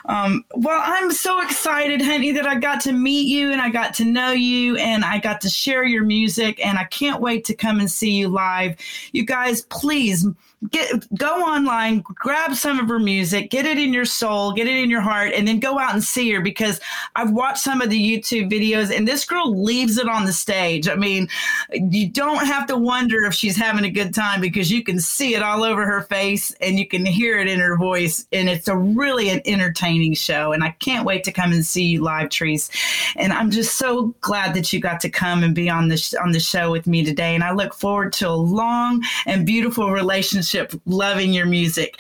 Um, 0.06 0.44
well, 0.56 0.82
I'm 0.84 1.12
so 1.12 1.42
excited, 1.42 2.02
honey, 2.02 2.32
that 2.32 2.48
I 2.48 2.56
got 2.56 2.82
to 2.82 2.92
meet 2.92 3.28
you 3.28 3.52
and 3.52 3.62
I 3.62 3.70
got 3.70 3.94
to 3.96 4.06
know 4.06 4.32
you 4.32 4.78
and 4.78 5.06
I 5.06 5.20
got 5.20 5.42
to 5.42 5.50
share 5.50 5.84
your 5.84 6.04
music 6.04 6.64
and 6.66 6.78
I 6.78 6.86
can't 6.86 7.22
wait 7.22 7.46
to 7.46 7.56
come 7.56 7.80
and 7.80 7.90
see 7.90 8.12
you 8.12 8.28
live. 8.28 8.76
You 9.12 9.26
guys, 9.26 9.62
please 9.64 10.26
get 10.70 11.08
go 11.16 11.44
online, 11.44 12.00
grab 12.02 12.56
some 12.56 12.80
of 12.80 12.88
her 12.88 13.00
music, 13.00 13.50
get 13.50 13.66
it 13.66 13.78
in 13.78 13.94
your 13.94 14.06
soul, 14.06 14.54
get 14.54 14.68
it 14.68 14.76
in 14.76 14.90
your 14.90 15.02
heart, 15.02 15.34
and 15.34 15.48
then 15.48 15.60
go 15.60 15.80
out 15.80 15.94
and 15.94 16.04
see 16.04 16.32
her 16.32 16.42
because 16.42 16.80
I've 17.16 17.32
watched 17.32 17.60
some 17.60 17.82
of 17.82 17.90
the 17.90 18.00
YouTube 18.00 18.52
videos 18.52 18.96
and 18.96 19.08
this 19.08 19.26
girl 19.26 19.64
leaves 19.64 19.98
it 19.98 20.08
on 20.08 20.26
the 20.26 20.34
stage. 20.34 20.88
I 20.88 20.96
mean, 20.96 21.28
you 21.72 22.10
don't 22.10 22.46
have 22.46 22.68
to 22.68 22.78
wonder 22.78 23.26
if 23.26 23.34
she's 23.34 23.58
having 23.58 23.86
a 23.86 23.90
good 23.90 24.14
time 24.14 24.42
because 24.42 24.72
you 24.72 24.84
can 24.84 25.00
see 25.00 25.36
it 25.36 25.42
all 25.42 25.64
over 25.64 25.86
her 25.86 26.02
face 26.02 26.52
and 26.62 26.80
you 26.80 26.88
can 26.88 27.06
hear 27.06 27.40
it 27.40 27.48
in 27.48 27.60
her 27.60 27.78
voice. 27.78 28.26
And 28.32 28.50
it's 28.50 28.68
a 28.68 28.78
really 28.78 29.30
an 29.30 29.42
entertaining 29.46 30.14
show. 30.14 30.52
And 30.52 30.64
I 30.64 30.72
can't 30.80 31.06
wait 31.06 31.24
to 31.26 31.32
come 31.32 31.52
and 31.52 31.66
see 31.66 31.84
you 31.84 32.02
live, 32.02 32.30
Trees. 32.30 32.70
And 33.16 33.34
I'm 33.34 33.52
just 33.52 33.76
so 33.76 34.14
glad 34.22 34.54
that 34.56 34.72
you 34.72 34.80
got 34.80 35.00
to 35.02 35.10
come 35.10 35.44
and 35.44 35.54
be 35.54 35.70
on 35.70 35.88
this 35.88 36.14
on 36.14 36.32
the 36.32 36.40
show 36.40 36.72
with 36.72 36.88
me 36.88 37.04
today. 37.04 37.36
And 37.36 37.44
I 37.44 37.54
look 37.54 37.74
forward 37.74 38.14
to 38.14 38.30
a 38.30 38.32
long 38.32 39.04
and 39.26 39.46
beautiful 39.46 39.92
relationship, 39.92 40.53
loving 40.86 41.34
your 41.34 41.46
music. 41.46 42.00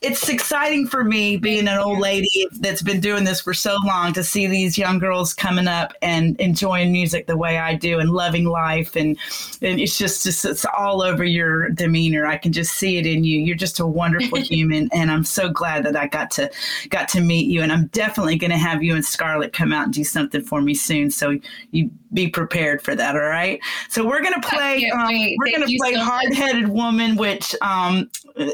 It's 0.00 0.28
exciting 0.28 0.86
for 0.86 1.04
me 1.04 1.36
being 1.36 1.68
an 1.68 1.78
old 1.78 1.98
lady 1.98 2.46
that's 2.60 2.82
been 2.82 3.00
doing 3.00 3.24
this 3.24 3.40
for 3.40 3.54
so 3.54 3.76
long 3.84 4.12
to 4.14 4.24
see 4.24 4.46
these 4.46 4.76
young 4.76 4.98
girls 4.98 5.32
coming 5.32 5.68
up 5.68 5.94
and 6.02 6.38
enjoying 6.40 6.92
music 6.92 7.26
the 7.26 7.36
way 7.36 7.58
I 7.58 7.74
do 7.74 7.98
and 7.98 8.10
loving 8.10 8.44
life 8.44 8.96
and 8.96 9.16
and 9.60 9.80
it's 9.80 9.96
just 9.96 10.24
just 10.24 10.44
it's 10.44 10.66
all 10.76 11.02
over 11.02 11.24
your 11.24 11.68
demeanor. 11.70 12.26
I 12.26 12.36
can 12.36 12.52
just 12.52 12.74
see 12.74 12.98
it 12.98 13.06
in 13.06 13.24
you. 13.24 13.40
You're 13.40 13.56
just 13.56 13.80
a 13.80 13.86
wonderful 13.86 14.38
human, 14.42 14.88
and 14.92 15.10
I'm 15.10 15.24
so 15.24 15.48
glad 15.48 15.84
that 15.84 15.96
I 15.96 16.06
got 16.08 16.30
to 16.32 16.50
got 16.90 17.08
to 17.10 17.20
meet 17.20 17.46
you. 17.48 17.62
And 17.62 17.72
I'm 17.72 17.86
definitely 17.88 18.36
going 18.36 18.50
to 18.50 18.58
have 18.58 18.82
you 18.82 18.94
and 18.94 19.04
Scarlett 19.04 19.52
come 19.52 19.72
out 19.72 19.84
and 19.84 19.92
do 19.92 20.04
something 20.04 20.42
for 20.42 20.60
me 20.60 20.74
soon. 20.74 21.10
So 21.10 21.38
you 21.70 21.90
be 22.12 22.28
prepared 22.28 22.82
for 22.82 22.94
that. 22.94 23.14
All 23.14 23.22
right. 23.22 23.60
So 23.88 24.06
we're 24.06 24.22
going 24.22 24.40
to 24.40 24.48
play. 24.48 24.90
Um, 24.90 25.08
we're 25.38 25.50
going 25.50 25.66
to 25.66 25.76
play 25.78 25.94
so 25.94 26.00
"Hard 26.00 26.34
Headed 26.34 26.68
Woman," 26.68 27.16
which 27.16 27.54
um, 27.62 27.91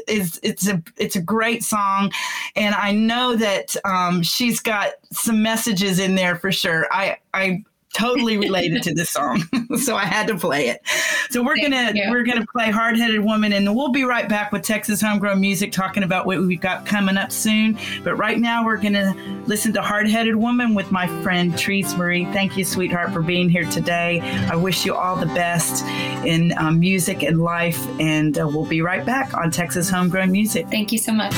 is 0.07 0.39
it's 0.43 0.67
a 0.67 0.81
it's 0.97 1.15
a 1.15 1.21
great 1.21 1.63
song, 1.63 2.11
and 2.55 2.75
I 2.75 2.91
know 2.91 3.35
that 3.35 3.75
um, 3.85 4.23
she's 4.23 4.59
got 4.59 4.93
some 5.11 5.41
messages 5.41 5.99
in 5.99 6.15
there 6.15 6.35
for 6.35 6.51
sure. 6.51 6.87
I 6.91 7.17
I 7.33 7.63
totally 7.93 8.37
related 8.37 8.83
to 8.83 8.93
this 8.93 9.09
song 9.09 9.43
so 9.77 9.95
i 9.95 10.05
had 10.05 10.27
to 10.27 10.35
play 10.37 10.69
it. 10.69 10.81
So 11.29 11.43
we're 11.43 11.57
Thank 11.57 11.73
gonna 11.73 11.91
you. 11.93 12.09
we're 12.09 12.23
gonna 12.23 12.45
play 12.45 12.71
hard-headed 12.71 13.19
woman 13.19 13.53
and 13.53 13.75
we'll 13.75 13.91
be 13.91 14.03
right 14.03 14.27
back 14.27 14.51
with 14.51 14.63
texas 14.63 15.01
homegrown 15.01 15.39
music 15.39 15.71
talking 15.71 16.03
about 16.03 16.25
what 16.25 16.39
we've 16.39 16.59
got 16.59 16.85
coming 16.85 17.17
up 17.17 17.31
soon. 17.31 17.77
But 18.03 18.15
right 18.15 18.39
now 18.39 18.65
we're 18.65 18.77
gonna 18.77 19.15
listen 19.45 19.73
to 19.73 19.81
hard-headed 19.81 20.35
woman 20.35 20.73
with 20.73 20.91
my 20.91 21.07
friend 21.21 21.57
Trees 21.57 21.95
marie. 21.95 22.25
Thank 22.25 22.57
you 22.57 22.65
sweetheart 22.65 23.11
for 23.11 23.21
being 23.21 23.49
here 23.49 23.65
today. 23.65 24.21
I 24.49 24.55
wish 24.55 24.85
you 24.85 24.95
all 24.95 25.15
the 25.15 25.27
best 25.27 25.83
in 26.25 26.53
um, 26.57 26.79
music 26.79 27.23
and 27.23 27.41
life 27.41 27.85
and 27.99 28.37
uh, 28.39 28.47
we'll 28.47 28.65
be 28.65 28.81
right 28.81 29.05
back 29.05 29.33
on 29.35 29.51
texas 29.51 29.89
homegrown 29.89 30.31
music. 30.31 30.67
Thank 30.69 30.91
you 30.91 30.97
so 30.97 31.11
much 31.11 31.33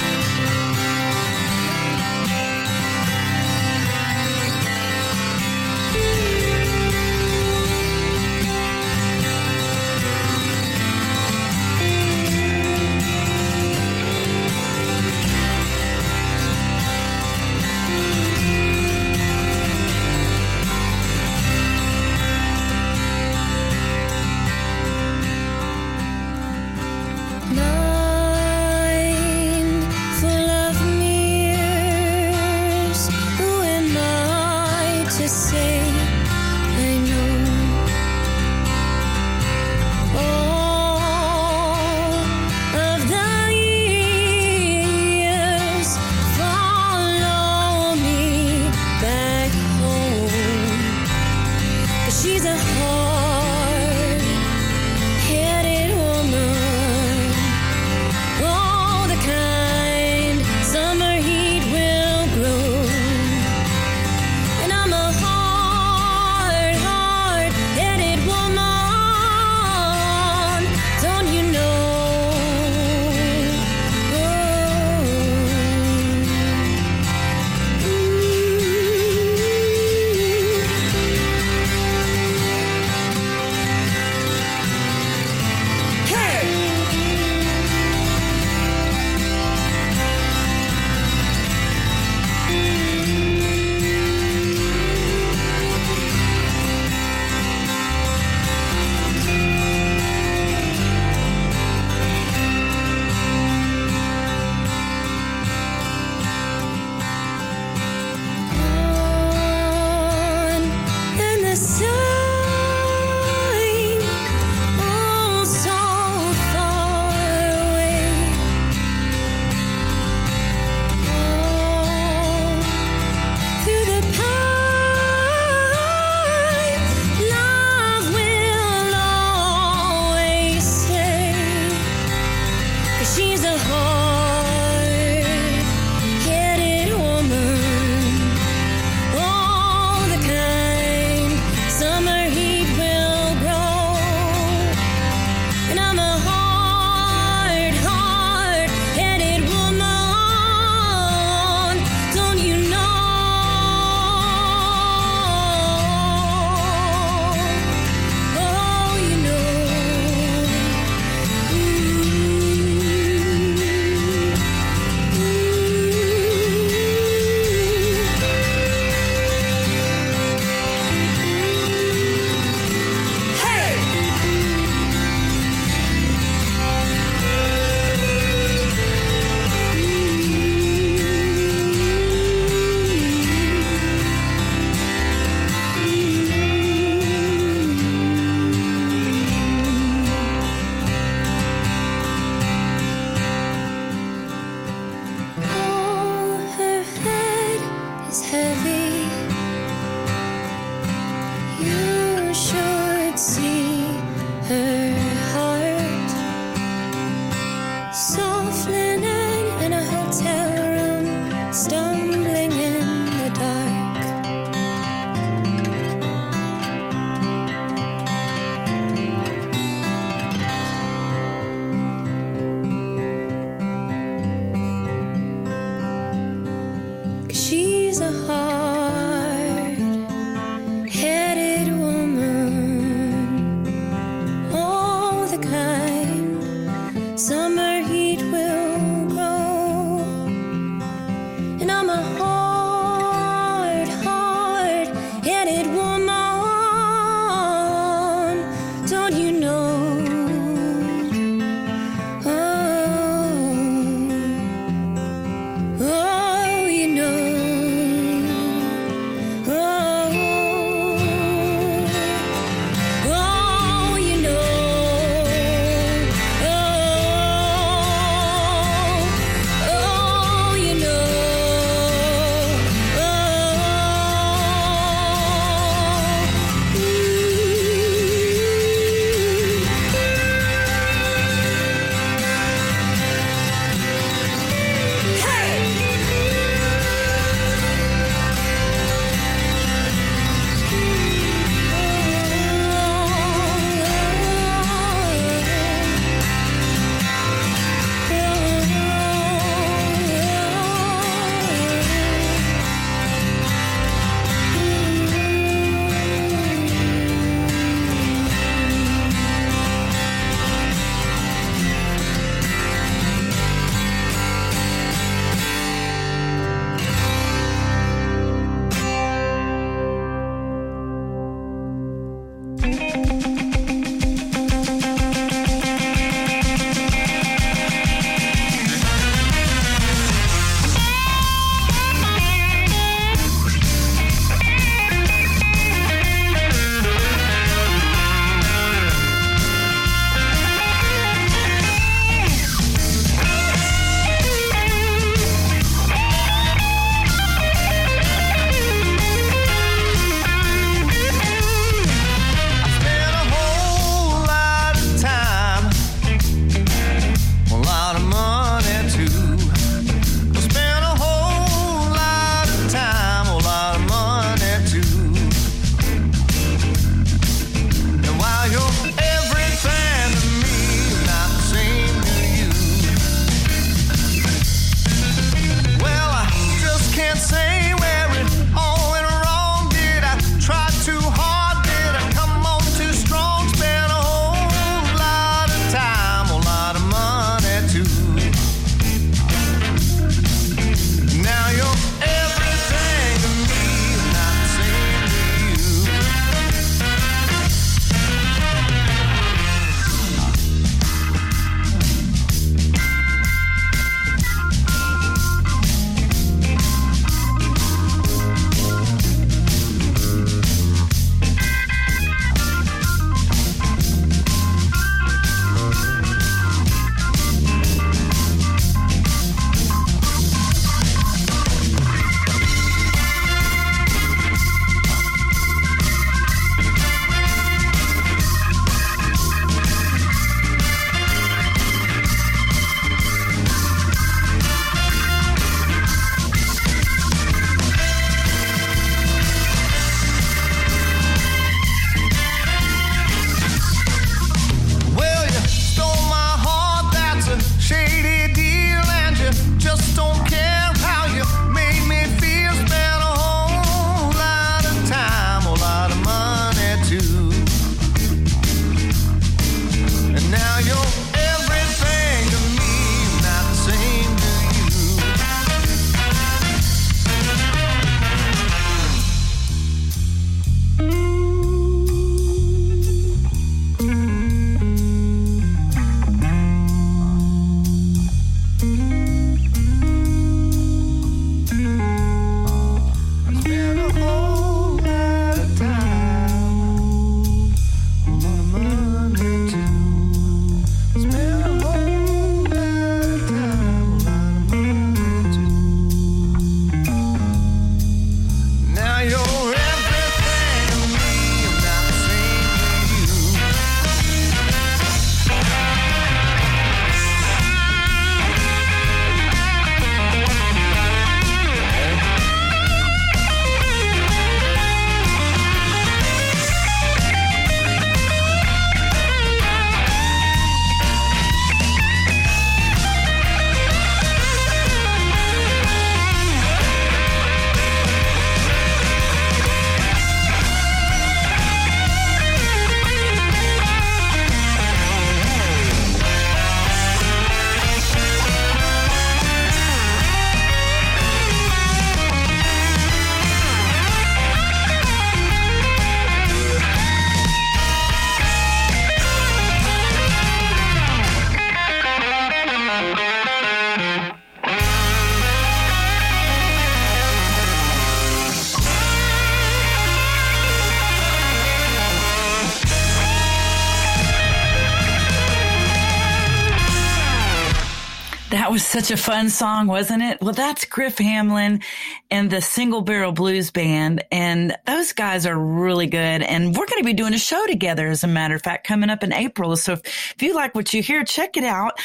such 568.81 568.89
a 568.89 568.97
fun 568.97 569.29
song, 569.29 569.67
wasn't 569.67 570.01
it? 570.01 570.19
Well, 570.21 570.33
that's 570.33 570.65
Griff 570.65 570.97
Hamlin 570.97 571.61
and 572.09 572.31
the 572.31 572.41
Single 572.41 572.81
Barrel 572.81 573.11
Blues 573.11 573.51
Band. 573.51 574.03
And 574.11 574.57
those 574.65 574.91
guys 574.91 575.27
are 575.27 575.37
really 575.37 575.85
good. 575.85 576.23
And 576.23 576.47
we're 576.47 576.65
going 576.65 576.79
to 576.79 576.83
be 576.83 576.93
doing 576.93 577.13
a 577.13 577.19
show 577.19 577.45
together, 577.45 577.89
as 577.89 578.03
a 578.03 578.07
matter 578.07 578.33
of 578.33 578.41
fact, 578.41 578.65
coming 578.65 578.89
up 578.89 579.03
in 579.03 579.13
April. 579.13 579.55
So 579.55 579.73
if, 579.73 579.81
if 580.15 580.23
you 580.23 580.33
like 580.33 580.55
what 580.55 580.73
you 580.73 580.81
hear, 580.81 581.03
check 581.03 581.37
it 581.37 581.43
out 581.43 581.79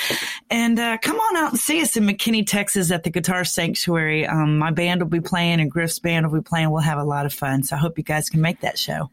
and 0.49 0.81
uh, 0.81 0.97
come 1.03 1.17
on 1.21 1.37
out 1.37 1.51
and 1.51 1.61
see 1.61 1.83
us 1.83 1.99
in 1.99 2.05
McKinney, 2.05 2.47
Texas 2.47 2.91
at 2.91 3.03
the 3.03 3.11
Guitar 3.11 3.45
Sanctuary. 3.45 4.27
Um, 4.27 4.57
my 4.57 4.71
band 4.71 5.03
will 5.03 5.11
be 5.11 5.21
playing 5.21 5.61
and 5.61 5.71
Griff's 5.71 5.99
band 5.99 6.27
will 6.27 6.41
be 6.41 6.45
playing. 6.45 6.71
We'll 6.71 6.81
have 6.81 6.99
a 6.99 7.05
lot 7.05 7.27
of 7.27 7.35
fun. 7.35 7.63
So 7.63 7.77
I 7.77 7.79
hope 7.79 7.99
you 7.99 8.05
guys 8.05 8.31
can 8.31 8.41
make 8.41 8.61
that 8.61 8.79
show. 8.79 9.11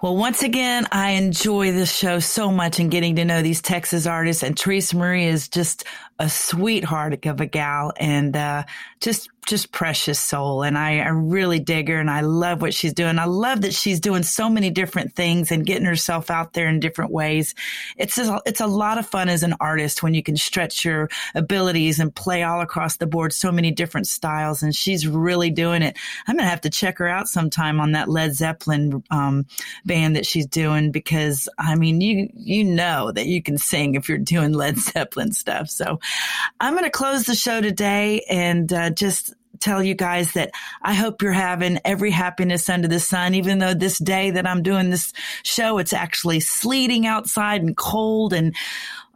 Well, 0.00 0.16
once 0.16 0.44
again, 0.44 0.86
I 0.92 1.10
enjoy 1.12 1.72
this 1.72 1.92
show 1.92 2.20
so 2.20 2.52
much 2.52 2.78
and 2.78 2.88
getting 2.88 3.16
to 3.16 3.24
know 3.24 3.42
these 3.42 3.60
Texas 3.60 4.06
artists. 4.06 4.44
And 4.44 4.56
Teresa 4.56 4.96
Marie 4.96 5.24
is 5.24 5.48
just 5.48 5.82
a 6.20 6.28
sweetheart 6.28 7.26
of 7.26 7.40
a 7.40 7.46
gal 7.46 7.92
and 7.98 8.36
uh, 8.36 8.62
just 9.00 9.28
just 9.48 9.72
precious 9.72 10.18
soul. 10.18 10.62
And 10.62 10.76
I, 10.76 10.98
I 10.98 11.08
really 11.08 11.58
dig 11.58 11.88
her 11.88 11.98
and 11.98 12.10
I 12.10 12.20
love 12.20 12.60
what 12.60 12.74
she's 12.74 12.92
doing. 12.92 13.18
I 13.18 13.24
love 13.24 13.62
that 13.62 13.72
she's 13.72 13.98
doing 13.98 14.22
so 14.22 14.50
many 14.50 14.68
different 14.68 15.14
things 15.14 15.50
and 15.50 15.64
getting 15.64 15.86
herself 15.86 16.30
out 16.30 16.52
there 16.52 16.68
in 16.68 16.80
different 16.80 17.12
ways. 17.12 17.54
It's 17.96 18.18
a, 18.18 18.42
it's 18.44 18.60
a 18.60 18.66
lot 18.66 18.98
of 18.98 19.06
fun 19.06 19.30
as 19.30 19.42
an 19.42 19.54
artist 19.58 20.02
when 20.02 20.12
you 20.12 20.22
can 20.22 20.36
stretch 20.36 20.84
your 20.84 21.08
abilities 21.34 21.98
and 21.98 22.14
play 22.14 22.42
all 22.42 22.60
across 22.60 22.98
the 22.98 23.06
board 23.06 23.32
so 23.32 23.50
many 23.50 23.70
different 23.70 24.06
styles. 24.06 24.62
And 24.62 24.74
she's 24.74 25.06
really 25.08 25.50
doing 25.50 25.80
it. 25.80 25.96
I'm 26.26 26.36
gonna 26.36 26.48
have 26.48 26.60
to 26.62 26.70
check 26.70 26.98
her 26.98 27.08
out 27.08 27.26
sometime 27.26 27.80
on 27.80 27.92
that 27.92 28.10
Led 28.10 28.34
Zeppelin 28.34 29.02
um, 29.10 29.46
band 29.88 30.14
that 30.14 30.26
she's 30.26 30.46
doing 30.46 30.92
because 30.92 31.48
I 31.58 31.74
mean 31.74 32.00
you 32.00 32.30
you 32.34 32.62
know 32.62 33.10
that 33.10 33.26
you 33.26 33.42
can 33.42 33.58
sing 33.58 33.96
if 33.96 34.08
you're 34.08 34.18
doing 34.18 34.52
Led 34.52 34.78
Zeppelin 34.78 35.32
stuff. 35.32 35.68
So 35.68 35.98
I'm 36.60 36.74
going 36.74 36.84
to 36.84 36.90
close 36.90 37.24
the 37.24 37.34
show 37.34 37.60
today 37.60 38.24
and 38.30 38.72
uh, 38.72 38.90
just 38.90 39.34
tell 39.60 39.82
you 39.82 39.94
guys 39.94 40.32
that 40.32 40.52
I 40.82 40.94
hope 40.94 41.22
you're 41.22 41.32
having 41.32 41.80
every 41.84 42.10
happiness 42.10 42.68
under 42.68 42.88
the 42.88 43.00
sun, 43.00 43.34
even 43.34 43.58
though 43.58 43.74
this 43.74 43.98
day 43.98 44.30
that 44.30 44.46
I'm 44.46 44.62
doing 44.62 44.90
this 44.90 45.12
show, 45.42 45.78
it's 45.78 45.92
actually 45.92 46.40
sleeting 46.40 47.06
outside 47.06 47.62
and 47.62 47.76
cold 47.76 48.32
and 48.32 48.54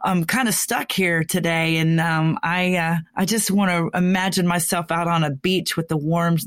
I'm 0.05 0.25
kind 0.25 0.49
of 0.49 0.53
stuck 0.53 0.91
here 0.91 1.23
today, 1.23 1.77
and 1.77 2.01
um, 2.01 2.37
I 2.43 2.75
uh, 2.75 2.97
I 3.15 3.23
just 3.23 3.49
want 3.49 3.71
to 3.71 3.97
imagine 3.97 4.45
myself 4.45 4.91
out 4.91 5.07
on 5.07 5.23
a 5.23 5.29
beach 5.29 5.77
with 5.77 5.87
the 5.87 5.95
warm 5.95 6.37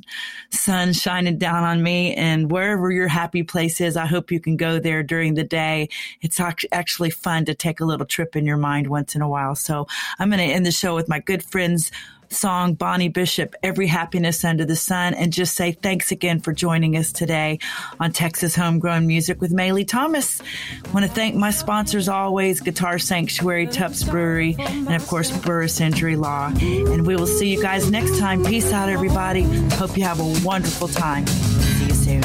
sun 0.50 0.92
shining 0.92 1.38
down 1.38 1.64
on 1.64 1.82
me. 1.82 2.14
And 2.14 2.50
wherever 2.50 2.90
your 2.90 3.08
happy 3.08 3.42
place 3.42 3.80
is, 3.80 3.96
I 3.96 4.04
hope 4.04 4.30
you 4.30 4.40
can 4.40 4.58
go 4.58 4.78
there 4.78 5.02
during 5.02 5.34
the 5.34 5.44
day. 5.44 5.88
It's 6.20 6.38
actually 6.38 7.10
fun 7.10 7.46
to 7.46 7.54
take 7.54 7.80
a 7.80 7.86
little 7.86 8.04
trip 8.04 8.36
in 8.36 8.44
your 8.44 8.58
mind 8.58 8.88
once 8.88 9.14
in 9.14 9.22
a 9.22 9.28
while. 9.28 9.54
So 9.54 9.86
I'm 10.18 10.28
going 10.28 10.46
to 10.46 10.54
end 10.54 10.66
the 10.66 10.70
show 10.70 10.94
with 10.94 11.08
my 11.08 11.20
good 11.20 11.42
friends 11.42 11.90
song, 12.32 12.74
Bonnie 12.74 13.08
Bishop, 13.08 13.54
Every 13.62 13.86
Happiness 13.86 14.44
Under 14.44 14.64
the 14.64 14.76
Sun, 14.76 15.14
and 15.14 15.32
just 15.32 15.54
say 15.54 15.72
thanks 15.72 16.10
again 16.12 16.40
for 16.40 16.52
joining 16.52 16.96
us 16.96 17.12
today 17.12 17.58
on 18.00 18.12
Texas 18.12 18.54
Homegrown 18.54 19.06
Music 19.06 19.40
with 19.40 19.52
Maylee 19.52 19.86
Thomas. 19.86 20.40
I 20.84 20.88
want 20.90 21.06
to 21.06 21.10
thank 21.10 21.34
my 21.34 21.50
sponsors 21.50 22.08
always, 22.08 22.60
Guitar 22.60 22.98
Sanctuary, 22.98 23.66
Tupps 23.66 24.04
Brewery, 24.04 24.56
and 24.58 24.94
of 24.94 25.06
course, 25.06 25.30
Burris 25.38 25.80
Injury 25.80 26.16
Law. 26.16 26.48
And 26.60 27.06
we 27.06 27.16
will 27.16 27.26
see 27.26 27.52
you 27.52 27.62
guys 27.62 27.90
next 27.90 28.18
time. 28.18 28.44
Peace 28.44 28.72
out, 28.72 28.88
everybody. 28.88 29.42
Hope 29.74 29.96
you 29.96 30.04
have 30.04 30.20
a 30.20 30.46
wonderful 30.46 30.88
time. 30.88 31.26
See 31.26 31.86
you 31.86 31.94
soon. 31.94 32.22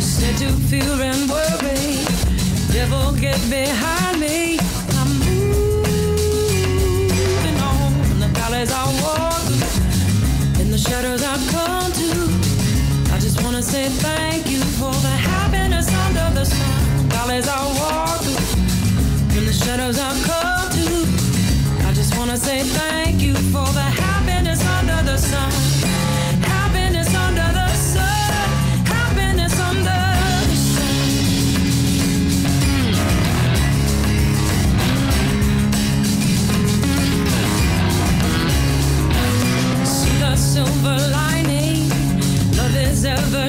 Said 0.00 0.36
to 0.38 0.52
fear 0.68 0.82
and 0.82 1.30
worry, 1.30 2.04
devil 2.72 3.12
get 3.20 3.38
behind 3.50 4.20
me. 4.20 4.58
As 8.64 8.72
I 8.72 8.84
walk 9.02 10.60
in 10.60 10.70
the 10.70 10.78
shadows 10.78 11.22
I've 11.22 11.46
come 11.48 11.92
to. 11.92 12.10
I 13.14 13.18
just 13.18 13.42
wanna 13.42 13.62
say 13.62 13.88
thank 13.88 14.50
you 14.50 14.60
for 14.78 14.92
the 15.06 15.14
happiness 15.30 15.88
under 16.04 16.28
the 16.38 16.44
sun. 16.46 17.10
While 17.10 17.30
as 17.30 17.46
I 17.46 17.60
walk 17.82 18.22
in 19.36 19.44
the 19.44 19.52
shadows 19.52 19.98
I've 19.98 20.22
come 20.30 20.66
to, 20.78 20.88
I 21.88 21.92
just 21.92 22.16
wanna 22.16 22.38
say 22.38 22.62
thank 22.62 23.20
you 23.20 23.34
for 23.52 23.68
the 23.80 23.88
happiness 24.04 24.64
under 24.78 25.00
the 25.10 25.18
sun. 25.18 25.73
Ever 43.06 43.48